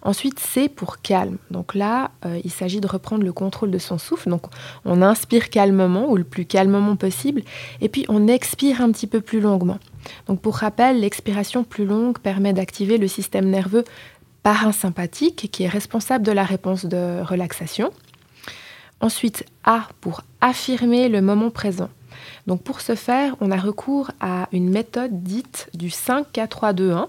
Ensuite, 0.00 0.38
C 0.38 0.68
pour 0.68 1.00
calme. 1.00 1.38
Donc 1.50 1.74
là, 1.74 2.10
euh, 2.26 2.38
il 2.44 2.50
s'agit 2.50 2.80
de 2.80 2.86
reprendre 2.86 3.24
le 3.24 3.32
contrôle 3.32 3.70
de 3.70 3.78
son 3.78 3.98
souffle. 3.98 4.30
Donc 4.30 4.42
on 4.86 5.02
inspire 5.02 5.50
calmement 5.50 6.08
ou 6.10 6.16
le 6.16 6.24
plus 6.24 6.46
calmement 6.46 6.96
possible, 6.96 7.42
et 7.82 7.90
puis 7.90 8.06
on 8.08 8.26
expire 8.26 8.80
un 8.80 8.90
petit 8.90 9.06
peu 9.06 9.20
plus 9.20 9.40
longuement. 9.40 9.78
Donc 10.26 10.40
pour 10.40 10.56
rappel, 10.56 11.00
l'expiration 11.00 11.64
plus 11.64 11.84
longue 11.84 12.18
permet 12.18 12.52
d'activer 12.52 12.98
le 12.98 13.08
système 13.08 13.48
nerveux 13.48 13.84
parasympathique 14.42 15.48
qui 15.50 15.64
est 15.64 15.68
responsable 15.68 16.24
de 16.24 16.32
la 16.32 16.44
réponse 16.44 16.84
de 16.84 17.22
relaxation. 17.22 17.90
Ensuite, 19.00 19.44
A 19.64 19.88
pour 20.00 20.22
affirmer 20.40 21.08
le 21.08 21.20
moment 21.20 21.50
présent. 21.50 21.88
Donc 22.46 22.62
pour 22.62 22.80
ce 22.80 22.94
faire, 22.94 23.36
on 23.40 23.50
a 23.50 23.56
recours 23.56 24.10
à 24.20 24.48
une 24.52 24.70
méthode 24.70 25.22
dite 25.22 25.68
du 25.74 25.90
5 25.90 26.26
4 26.32 26.48
3 26.48 26.72
2 26.74 26.90
1. 26.92 27.08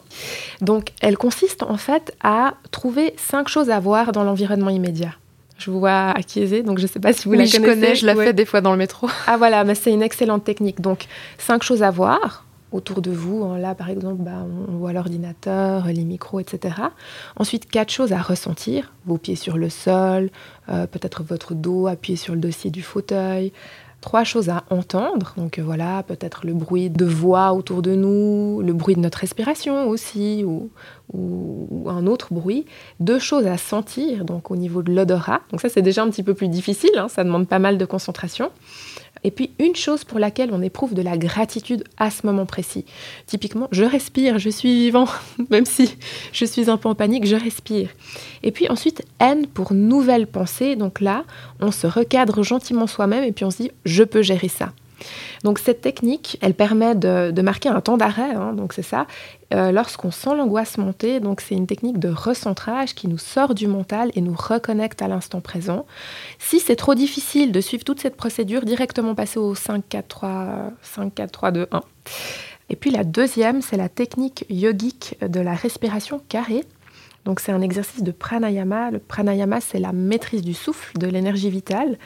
Donc 0.62 0.90
elle 1.02 1.18
consiste 1.18 1.64
en 1.64 1.78
fait 1.78 2.16
à 2.24 2.56
trouver 2.72 3.14
cinq 3.18 3.48
choses 3.48 3.70
à 3.70 3.80
voir 3.80 4.12
dans 4.12 4.24
l'environnement 4.24 4.70
immédiat. 4.70 5.14
Je 5.58 5.72
vous 5.72 5.80
vois 5.80 6.10
acquiescer, 6.10 6.64
donc 6.64 6.80
je 6.80 6.84
ne 6.84 6.88
sais 6.88 7.00
pas 7.00 7.14
si 7.14 7.26
vous 7.26 7.34
la 7.34 7.40
connaissez. 7.40 7.58
je 7.58 7.64
connais, 7.64 7.96
je 7.96 8.06
la 8.06 8.16
fais 8.16 8.34
des 8.34 8.46
fois 8.46 8.62
dans 8.62 8.72
le 8.72 8.78
métro. 8.78 9.08
Ah 9.28 9.38
voilà, 9.38 9.64
mais 9.64 9.76
c'est 9.76 9.92
une 9.92 10.02
excellente 10.04 10.44
technique. 10.44 10.82
Donc 10.82 11.06
cinq 11.38 11.64
choses 11.64 11.82
à 11.84 11.92
voir, 11.92 12.46
autour 12.72 13.02
de 13.02 13.12
vous. 13.12 13.44
Hein, 13.44 13.58
là, 13.58 13.76
par 13.76 13.90
exemple, 13.90 14.22
bah, 14.22 14.46
on 14.70 14.78
voit 14.78 14.94
l'ordinateur, 14.94 15.88
les 15.88 16.04
micros, 16.04 16.40
etc. 16.40 16.76
Ensuite, 17.36 17.70
quatre 17.70 17.92
choses 17.92 18.14
à 18.14 18.22
ressentir. 18.22 18.94
Vos 19.06 19.18
pieds 19.18 19.36
sur 19.36 19.58
le 19.58 19.70
sol, 19.70 20.30
euh, 20.70 20.88
peut-être 20.88 21.24
votre 21.24 21.54
dos 21.54 21.88
appuyé 21.88 22.18
sur 22.18 22.34
le 22.34 22.40
dossier 22.40 22.72
du 22.72 22.82
fauteuil, 22.82 23.54
trois 24.06 24.24
choses 24.24 24.50
à 24.50 24.64
entendre. 24.70 25.34
Donc 25.36 25.58
euh, 25.58 25.64
voilà, 25.64 26.04
peut-être 26.04 26.46
le 26.46 26.54
bruit 26.54 26.92
de 26.92 27.06
voix 27.06 27.54
autour 27.54 27.82
de 27.82 27.96
nous, 27.96 28.62
le 28.62 28.72
bruit 28.72 28.94
de 28.94 29.00
notre 29.00 29.18
respiration 29.18 29.90
aussi, 29.90 30.44
ou, 30.46 30.70
ou 31.12 31.90
un 31.90 32.06
autre 32.06 32.28
bruit. 32.32 32.66
Deux 33.00 33.18
choses 33.18 33.48
à 33.48 33.58
sentir, 33.58 34.24
donc 34.24 34.52
au 34.52 34.56
niveau 34.58 34.84
de 34.84 34.94
l'odorat. 34.94 35.42
Donc 35.50 35.60
ça, 35.60 35.70
c'est 35.70 35.82
déjà 35.82 36.04
un 36.04 36.10
petit 36.12 36.22
peu 36.22 36.36
plus 36.36 36.50
difficile, 36.50 36.96
hein, 36.98 37.08
ça 37.10 37.24
demande 37.24 37.48
pas 37.48 37.58
mal 37.58 37.80
de 37.80 37.86
concentration. 37.86 38.52
Et 39.26 39.32
puis 39.32 39.50
une 39.58 39.76
chose 39.76 40.04
pour 40.04 40.20
laquelle 40.20 40.52
on 40.54 40.62
éprouve 40.62 40.94
de 40.94 41.02
la 41.02 41.18
gratitude 41.18 41.84
à 41.98 42.12
ce 42.12 42.28
moment 42.28 42.46
précis. 42.46 42.86
Typiquement, 43.26 43.68
je 43.72 43.84
respire, 43.84 44.38
je 44.38 44.52
suis 44.52 44.72
vivant, 44.72 45.08
même 45.50 45.66
si 45.66 45.98
je 46.32 46.46
suis 46.46 46.70
un 46.70 46.78
peu 46.78 46.90
en 46.90 46.94
panique, 46.94 47.26
je 47.26 47.36
respire. 47.36 47.90
Et 48.44 48.52
puis 48.52 48.70
ensuite, 48.70 49.04
N 49.20 49.48
pour 49.48 49.74
nouvelle 49.74 50.28
pensée. 50.28 50.76
Donc 50.76 51.02
là, 51.02 51.24
on 51.60 51.72
se 51.72 51.88
recadre 51.88 52.44
gentiment 52.44 52.86
soi-même 52.86 53.24
et 53.24 53.32
puis 53.32 53.46
on 53.46 53.50
se 53.50 53.64
dit, 53.64 53.72
je 53.84 53.95
peux 54.04 54.22
gérer 54.22 54.48
ça. 54.48 54.72
Donc 55.44 55.60
cette 55.60 55.82
technique, 55.82 56.38
elle 56.42 56.54
permet 56.54 56.96
de, 56.96 57.42
marquer 57.42 57.70
un 57.70 57.82
temps 57.82 57.98
d'arrêt, 57.98 58.34
hein, 58.34 58.54
donc 58.54 58.74
c'est 58.74 58.82
ça, 58.82 59.06
euh, 59.54 59.72
lorsqu'on 59.72 60.12
sent 60.12 60.36
l'angoisse 60.36 60.78
monter. 60.78 61.20
C'est 61.40 61.56
une 61.56 61.68
technique 61.68 62.00
de 62.00 62.10
recentrage 62.10 62.96
qui 62.96 63.08
nous 63.08 63.18
sort 63.18 63.54
du 63.54 63.68
mental 63.68 64.12
et 64.16 64.22
nous 64.22 64.36
reconnecte 64.36 65.02
à 65.02 65.08
l'instant 65.08 65.42
présent. 65.42 65.86
Si 66.40 66.60
c'est 66.60 66.76
trop 66.76 66.96
difficile 66.96 67.52
de 67.52 67.62
suivre 67.62 67.84
toute 67.84 68.00
cette 68.00 68.16
procédure, 68.16 68.66
directement 68.66 69.14
passer 69.16 69.38
au 69.38 69.54
5, 69.54 69.84
4, 69.88 70.08
3, 70.08 70.72
5, 70.82 71.14
4, 71.14 71.32
3, 71.32 71.52
2, 71.52 71.68
1. 71.72 71.82
Et 72.70 72.76
puis 72.76 72.90
la 72.90 73.04
deuxième, 73.04 73.62
c'est 73.62 73.78
la 73.78 73.90
technique 73.90 74.46
yogique 74.50 75.18
de 75.22 75.40
la 75.40 75.54
respiration 75.54 76.22
carrée. 76.28 76.64
Donc 77.26 77.40
c'est 77.40 77.52
un 77.52 77.62
exercice 77.62 78.04
de 78.04 78.12
pranayama. 78.12 78.92
Le 78.92 79.00
pranayama, 79.00 79.62
c'est 79.62 79.80
la 79.80 79.92
maîtrise 79.92 80.42
du 80.42 80.54
souffle, 80.54 80.98
de 80.98 81.08
l'énergie 81.08 81.50
vitale. 81.50 81.98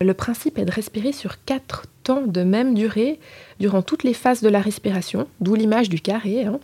Le 0.00 0.12
principe 0.12 0.58
est 0.58 0.66
de 0.66 0.72
respirer 0.72 1.12
sur 1.12 1.42
quatre 1.44 1.86
temps 2.02 2.22
de 2.26 2.42
même 2.42 2.74
durée 2.74 3.18
durant 3.58 3.80
toutes 3.80 4.04
les 4.04 4.12
phases 4.12 4.42
de 4.42 4.48
la 4.48 4.60
respiration, 4.60 5.26
d'où 5.40 5.54
l'image 5.54 5.88
du 5.88 6.00
carré. 6.00 6.44
Hein. 6.44 6.60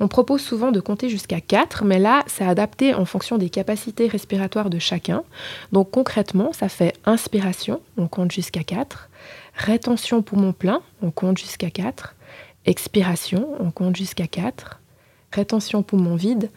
On 0.00 0.08
propose 0.08 0.42
souvent 0.42 0.70
de 0.70 0.80
compter 0.80 1.08
jusqu'à 1.08 1.40
4, 1.40 1.84
mais 1.84 1.98
là, 1.98 2.22
c'est 2.26 2.44
adapté 2.44 2.94
en 2.94 3.06
fonction 3.06 3.38
des 3.38 3.48
capacités 3.48 4.06
respiratoires 4.06 4.68
de 4.68 4.78
chacun. 4.78 5.24
Donc 5.72 5.90
concrètement, 5.90 6.52
ça 6.52 6.68
fait 6.68 6.92
inspiration, 7.06 7.80
on 7.96 8.06
compte 8.06 8.32
jusqu'à 8.32 8.62
4, 8.62 9.08
rétention 9.54 10.22
poumon 10.22 10.52
plein, 10.52 10.82
on 11.02 11.10
compte 11.10 11.38
jusqu'à 11.38 11.70
4, 11.70 12.14
expiration, 12.66 13.48
on 13.60 13.70
compte 13.70 13.96
jusqu'à 13.96 14.26
4, 14.26 14.80
rétention 15.32 15.82
poumon 15.82 16.16
vide, 16.16 16.50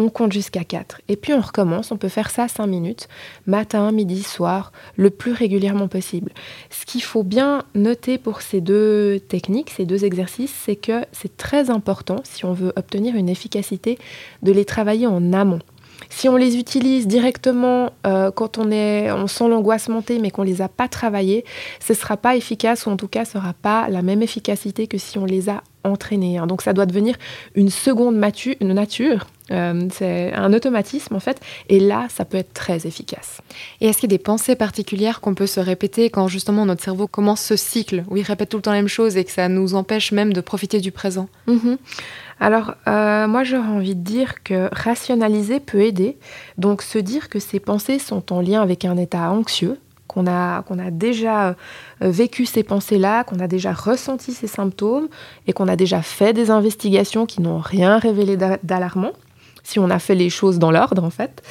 on 0.00 0.08
compte 0.08 0.32
jusqu'à 0.32 0.64
4. 0.64 1.00
Et 1.08 1.16
puis 1.16 1.32
on 1.32 1.40
recommence, 1.40 1.92
on 1.92 1.96
peut 1.96 2.08
faire 2.08 2.30
ça 2.30 2.48
5 2.48 2.66
minutes, 2.66 3.08
matin, 3.46 3.92
midi, 3.92 4.22
soir, 4.22 4.72
le 4.96 5.10
plus 5.10 5.32
régulièrement 5.32 5.88
possible. 5.88 6.32
Ce 6.70 6.86
qu'il 6.86 7.02
faut 7.02 7.22
bien 7.22 7.64
noter 7.74 8.18
pour 8.18 8.40
ces 8.40 8.60
deux 8.60 9.20
techniques, 9.28 9.70
ces 9.70 9.84
deux 9.84 10.04
exercices, 10.04 10.54
c'est 10.64 10.76
que 10.76 11.04
c'est 11.12 11.36
très 11.36 11.70
important, 11.70 12.16
si 12.24 12.44
on 12.44 12.52
veut 12.52 12.72
obtenir 12.76 13.14
une 13.14 13.28
efficacité, 13.28 13.98
de 14.42 14.52
les 14.52 14.64
travailler 14.64 15.06
en 15.06 15.32
amont. 15.32 15.60
Si 16.08 16.28
on 16.28 16.36
les 16.36 16.56
utilise 16.56 17.06
directement 17.06 17.90
euh, 18.06 18.30
quand 18.30 18.58
on, 18.58 18.70
est, 18.70 19.10
on 19.12 19.26
sent 19.26 19.48
l'angoisse 19.48 19.88
monter 19.88 20.18
mais 20.18 20.30
qu'on 20.30 20.42
ne 20.42 20.48
les 20.48 20.62
a 20.62 20.68
pas 20.68 20.88
travaillés, 20.88 21.44
ce 21.80 21.92
ne 21.92 21.98
sera 21.98 22.16
pas 22.16 22.36
efficace 22.36 22.86
ou 22.86 22.90
en 22.90 22.96
tout 22.96 23.08
cas 23.08 23.24
ce 23.24 23.32
sera 23.32 23.52
pas 23.52 23.88
la 23.88 24.02
même 24.02 24.22
efficacité 24.22 24.86
que 24.86 24.98
si 24.98 25.18
on 25.18 25.24
les 25.24 25.48
a 25.48 25.62
entraînés. 25.84 26.38
Hein. 26.38 26.46
Donc 26.46 26.62
ça 26.62 26.72
doit 26.72 26.86
devenir 26.86 27.16
une 27.54 27.70
seconde 27.70 28.20
une 28.60 28.72
nature. 28.72 29.26
Euh, 29.50 29.88
c'est 29.92 30.32
un 30.32 30.52
automatisme 30.52 31.16
en 31.16 31.20
fait, 31.20 31.40
et 31.68 31.80
là, 31.80 32.06
ça 32.08 32.24
peut 32.24 32.36
être 32.36 32.52
très 32.52 32.86
efficace. 32.86 33.40
Et 33.80 33.88
est-ce 33.88 33.98
qu'il 33.98 34.10
y 34.10 34.14
a 34.14 34.16
des 34.16 34.22
pensées 34.22 34.54
particulières 34.54 35.20
qu'on 35.20 35.34
peut 35.34 35.48
se 35.48 35.58
répéter 35.58 36.08
quand 36.08 36.28
justement 36.28 36.66
notre 36.66 36.84
cerveau 36.84 37.08
commence 37.08 37.40
ce 37.40 37.56
cycle 37.56 38.04
où 38.08 38.16
il 38.16 38.22
répète 38.22 38.50
tout 38.50 38.58
le 38.58 38.62
temps 38.62 38.70
la 38.70 38.76
même 38.76 38.88
chose 38.88 39.16
et 39.16 39.24
que 39.24 39.32
ça 39.32 39.48
nous 39.48 39.74
empêche 39.74 40.12
même 40.12 40.32
de 40.32 40.40
profiter 40.40 40.80
du 40.80 40.92
présent? 40.92 41.28
Mm-hmm. 41.48 41.78
Alors, 42.40 42.74
euh, 42.88 43.28
moi, 43.28 43.44
j'aurais 43.44 43.68
envie 43.68 43.94
de 43.94 44.02
dire 44.02 44.42
que 44.42 44.68
rationaliser 44.72 45.60
peut 45.60 45.82
aider. 45.82 46.16
Donc, 46.56 46.80
se 46.80 46.98
dire 46.98 47.28
que 47.28 47.38
ces 47.38 47.60
pensées 47.60 47.98
sont 47.98 48.32
en 48.32 48.40
lien 48.40 48.62
avec 48.62 48.86
un 48.86 48.96
état 48.96 49.30
anxieux, 49.30 49.78
qu'on 50.08 50.26
a, 50.26 50.62
qu'on 50.62 50.78
a 50.78 50.90
déjà 50.90 51.48
euh, 51.48 51.54
vécu 52.00 52.46
ces 52.46 52.62
pensées-là, 52.62 53.24
qu'on 53.24 53.38
a 53.40 53.46
déjà 53.46 53.72
ressenti 53.72 54.32
ces 54.32 54.46
symptômes 54.46 55.08
et 55.46 55.52
qu'on 55.52 55.68
a 55.68 55.76
déjà 55.76 56.00
fait 56.00 56.32
des 56.32 56.50
investigations 56.50 57.26
qui 57.26 57.42
n'ont 57.42 57.58
rien 57.58 57.98
révélé 57.98 58.36
d'alarmant 58.62 59.12
si 59.70 59.78
on 59.78 59.88
a 59.88 59.98
fait 59.98 60.14
les 60.14 60.30
choses 60.30 60.58
dans 60.58 60.70
l'ordre 60.70 61.04
en 61.04 61.10
fait. 61.10 61.42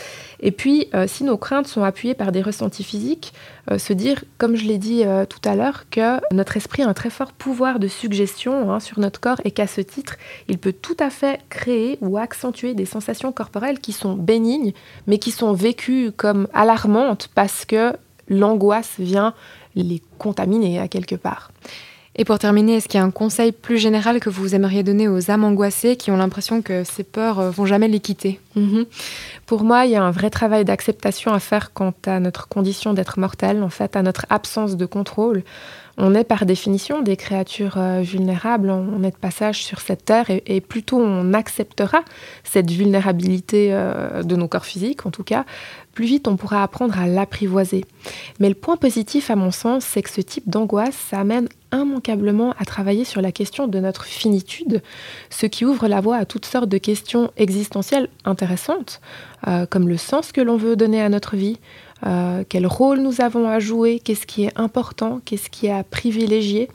Et 0.42 0.52
puis, 0.52 0.88
euh, 0.94 1.06
si 1.08 1.24
nos 1.24 1.38
craintes 1.38 1.68
sont 1.68 1.84
appuyées 1.84 2.14
par 2.14 2.32
des 2.32 2.42
ressentis 2.42 2.84
physiques, 2.84 3.34
euh, 3.72 3.78
se 3.78 3.92
dire, 3.94 4.24
comme 4.38 4.56
je 4.56 4.66
l'ai 4.66 4.78
dit 4.78 5.04
euh, 5.04 5.26
tout 5.26 5.42
à 5.44 5.56
l'heure, 5.56 5.86
que 5.90 6.20
notre 6.34 6.56
esprit 6.56 6.84
a 6.84 6.88
un 6.88 6.94
très 6.94 7.10
fort 7.10 7.34
pouvoir 7.34 7.80
de 7.80 7.88
suggestion 7.88 8.72
hein, 8.72 8.80
sur 8.80 9.00
notre 9.00 9.20
corps 9.20 9.42
et 9.44 9.52
qu'à 9.52 9.68
ce 9.68 9.82
titre, 9.82 10.16
il 10.48 10.58
peut 10.58 10.74
tout 10.74 10.96
à 11.00 11.10
fait 11.10 11.40
créer 11.50 11.98
ou 12.02 12.18
accentuer 12.18 12.74
des 12.74 12.86
sensations 12.86 13.32
corporelles 13.32 13.80
qui 13.80 13.92
sont 13.92 14.14
bénignes, 14.14 14.74
mais 15.08 15.18
qui 15.18 15.32
sont 15.32 15.54
vécues 15.54 16.12
comme 16.16 16.48
alarmantes 16.54 17.30
parce 17.36 17.66
que 17.66 17.94
l'angoisse 18.30 18.96
vient 19.00 19.34
les 19.76 20.02
contaminer 20.18 20.80
à 20.80 20.88
quelque 20.88 21.16
part. 21.16 21.52
Et 22.20 22.26
pour 22.26 22.38
terminer, 22.38 22.76
est-ce 22.76 22.90
qu'il 22.90 23.00
y 23.00 23.02
a 23.02 23.06
un 23.06 23.12
conseil 23.12 23.54
plus 23.54 23.78
général 23.78 24.20
que 24.20 24.30
vous 24.30 24.54
aimeriez 24.54 24.84
donner 24.84 25.08
aux 25.08 25.32
âmes 25.32 25.46
angoissées 25.46 25.96
qui 25.96 26.12
ont 26.12 26.18
l'impression 26.18 26.62
que 26.62 26.84
ces 26.84 27.06
peurs 27.06 27.40
euh, 27.40 27.50
vont 27.50 27.66
jamais 27.66 27.88
les 27.88 28.02
quitter 28.02 28.42
mhm. 28.58 28.86
Pour 29.46 29.64
moi, 29.64 29.86
il 29.86 29.92
y 29.92 29.96
a 29.96 30.04
un 30.04 30.12
vrai 30.12 30.30
travail 30.30 30.66
d'acceptation 30.66 31.34
à 31.34 31.40
faire 31.40 31.72
quant 31.72 31.94
à 32.06 32.20
notre 32.20 32.50
condition 32.50 32.94
d'être 32.94 33.22
mortel, 33.22 33.64
en 33.64 33.70
fait, 33.70 33.96
à 33.96 34.02
notre 34.04 34.26
absence 34.30 34.76
de 34.76 34.86
contrôle. 34.86 35.44
On 36.02 36.16
est 36.16 36.24
par 36.24 36.46
définition 36.46 37.02
des 37.02 37.18
créatures 37.18 37.78
euh, 37.78 38.00
vulnérables, 38.00 38.70
on 38.70 39.04
est 39.04 39.12
de 39.12 39.18
passage 39.18 39.66
sur 39.66 39.82
cette 39.82 40.06
terre 40.06 40.30
et, 40.30 40.42
et 40.46 40.62
plutôt 40.62 40.98
on 40.98 41.34
acceptera 41.34 42.06
cette 42.46 42.72
vulnérabilité 42.72 43.74
euh, 43.74 44.24
de 44.24 44.38
nos 44.38 44.48
corps 44.48 44.66
physiques, 44.66 45.06
en 45.06 45.12
tout 45.12 45.26
cas, 45.26 45.44
plus 45.94 46.06
vite 46.06 46.30
on 46.30 46.38
pourra 46.38 46.64
apprendre 46.64 46.98
à 46.98 47.06
l'apprivoiser. 47.06 47.84
Mais 48.40 48.48
le 48.48 48.56
point 48.56 48.78
positif 48.78 49.30
à 49.30 49.36
mon 49.36 49.52
sens, 49.52 49.84
c'est 49.84 50.02
que 50.02 50.10
ce 50.10 50.22
type 50.22 50.50
d'angoisse, 50.50 50.96
ça 50.96 51.20
amène 51.20 51.50
immanquablement 51.74 52.54
à 52.58 52.64
travailler 52.64 53.04
sur 53.04 53.22
la 53.22 53.34
question 53.34 53.68
de 53.68 53.80
notre 53.80 54.06
finitude, 54.06 54.82
ce 55.30 55.46
qui 55.46 55.66
ouvre 55.66 55.90
la 55.90 56.00
voie 56.00 56.16
à 56.16 56.24
toutes 56.24 56.46
sortes 56.46 56.70
de 56.70 56.78
questions 56.78 57.32
existentielles 57.36 58.08
intéressantes, 58.24 59.02
euh, 59.48 59.66
comme 59.66 59.90
le 59.90 59.98
sens 59.98 60.32
que 60.32 60.40
l'on 60.40 60.56
veut 60.56 60.78
donner 60.78 61.02
à 61.02 61.10
notre 61.10 61.36
vie, 61.36 61.60
euh, 62.06 62.44
quel 62.48 62.66
rôle 62.66 63.00
nous 63.00 63.22
avons 63.22 63.50
à 63.50 63.60
jouer, 63.60 64.00
qu'est-ce 64.00 64.26
qui 64.26 64.46
est 64.46 64.52
important, 64.56 65.20
qu'est-ce 65.26 65.50
qui 65.50 65.68
est 65.68 65.72
à 65.72 65.84
privilégier. 65.84 66.70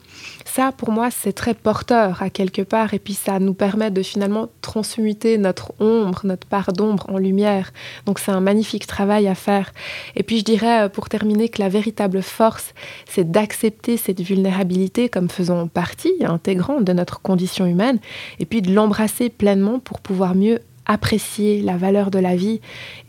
Ça, 0.45 0.73
pour 0.73 0.91
moi, 0.91 1.11
c'est 1.11 1.33
très 1.33 1.55
porteur 1.55 2.23
à 2.23 2.31
quelque 2.31 2.63
part, 2.63 2.95
et 2.95 2.99
puis 2.99 3.15
ça 3.15 3.39
nous 3.39 3.55
permet 3.55 3.91
de 3.91 4.03
finalement 4.03 4.49
transmuter 4.61 5.39
notre 5.39 5.73
ombre, 5.81 6.21
notre 6.25 6.47
part 6.47 6.73
d'ombre 6.73 7.07
en 7.09 7.19
lumière. 7.19 7.73
Donc 8.07 8.19
c'est 8.19 8.33
un 8.33 8.41
magnifique 8.41 8.87
travail 8.87 9.27
à 9.27 9.35
faire. 9.35 9.73
Et 10.15 10.23
puis 10.23 10.39
je 10.39 10.45
dirais, 10.45 10.85
euh, 10.85 10.89
pour 10.89 11.09
terminer, 11.09 11.49
que 11.49 11.61
la 11.61 11.69
véritable 11.69 12.23
force, 12.23 12.75
c'est 13.07 13.31
d'accepter 13.31 13.97
cette 13.97 14.21
vulnérabilité 14.21 15.09
comme 15.09 15.29
faisant 15.29 15.67
partie 15.69 16.15
intégrante 16.23 16.85
de 16.85 16.93
notre 16.93 17.21
condition 17.21 17.67
humaine, 17.67 17.99
et 18.39 18.47
puis 18.47 18.63
de 18.63 18.73
l'embrasser 18.73 19.31
pleinement 19.31 19.79
pour 19.79 20.01
pouvoir 20.01 20.35
mieux 20.35 20.61
apprécier 20.87 21.63
la 21.63 21.77
valeur 21.77 22.11
de 22.11 22.19
la 22.19 22.37
vie 22.37 22.61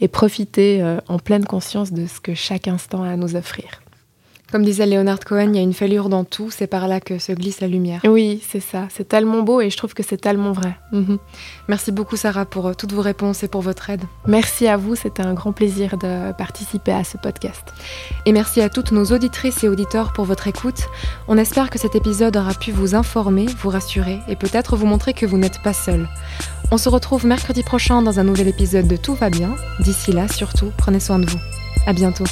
et 0.01 0.07
profiter 0.07 0.81
euh, 0.81 0.99
en 1.07 1.19
pleine 1.19 1.45
conscience 1.45 1.91
de 1.91 2.07
ce 2.07 2.19
que 2.19 2.33
chaque 2.33 2.67
instant 2.67 3.03
a 3.03 3.09
à 3.09 3.15
nous 3.15 3.35
offrir. 3.35 3.81
Comme 4.51 4.63
disait 4.63 4.85
Leonard 4.85 5.19
Cohen, 5.21 5.49
il 5.49 5.55
y 5.55 5.59
a 5.59 5.63
une 5.63 5.73
fêlure 5.73 6.07
dans 6.07 6.23
tout, 6.23 6.51
c'est 6.51 6.67
par 6.67 6.87
là 6.87 6.99
que 6.99 7.17
se 7.17 7.31
glisse 7.31 7.61
la 7.61 7.67
lumière. 7.67 8.01
Oui, 8.05 8.41
c'est 8.47 8.59
ça. 8.59 8.87
C'est 8.89 9.07
tellement 9.07 9.41
beau 9.41 9.59
et 9.59 9.69
je 9.69 9.75
trouve 9.75 9.93
que 9.93 10.03
c'est 10.03 10.17
tellement 10.17 10.51
vrai. 10.51 10.77
Mhm. 10.91 11.17
Merci 11.67 11.91
beaucoup 11.91 12.15
Sarah 12.15 12.45
pour 12.45 12.67
euh, 12.67 12.73
toutes 12.73 12.93
vos 12.93 13.01
réponses 13.01 13.43
et 13.43 13.47
pour 13.47 13.61
votre 13.61 13.89
aide. 13.89 14.03
Merci 14.27 14.67
à 14.67 14.77
vous, 14.77 14.95
c'était 14.95 15.23
un 15.23 15.33
grand 15.33 15.51
plaisir 15.51 15.97
de 15.97 16.31
participer 16.37 16.93
à 16.93 17.03
ce 17.03 17.17
podcast. 17.17 17.73
Et 18.25 18.31
merci 18.31 18.61
à 18.61 18.69
toutes 18.69 18.91
nos 18.91 19.05
auditrices 19.05 19.63
et 19.63 19.67
auditeurs 19.67 20.13
pour 20.13 20.25
votre 20.25 20.47
écoute. 20.47 20.87
On 21.27 21.37
espère 21.37 21.69
que 21.71 21.79
cet 21.79 21.95
épisode 21.95 22.37
aura 22.37 22.53
pu 22.53 22.71
vous 22.71 22.93
informer, 22.93 23.47
vous 23.61 23.69
rassurer 23.69 24.19
et 24.27 24.35
peut-être 24.35 24.75
vous 24.77 24.85
montrer 24.85 25.13
que 25.13 25.25
vous 25.25 25.37
n'êtes 25.37 25.61
pas 25.63 25.73
seul. 25.73 26.07
On 26.71 26.77
se 26.77 26.89
retrouve 26.89 27.25
mercredi 27.25 27.63
prochain 27.63 28.01
dans 28.01 28.19
un 28.19 28.23
nouvel 28.23 28.47
épisode 28.47 28.87
de 28.87 28.95
Tout 28.95 29.15
va 29.15 29.29
bien. 29.29 29.55
D'ici 29.79 30.11
là, 30.11 30.27
surtout, 30.27 30.71
prenez 30.77 30.99
soin 30.99 31.19
de 31.19 31.29
vous. 31.29 31.39
À 31.85 31.93
bientôt. 31.93 32.25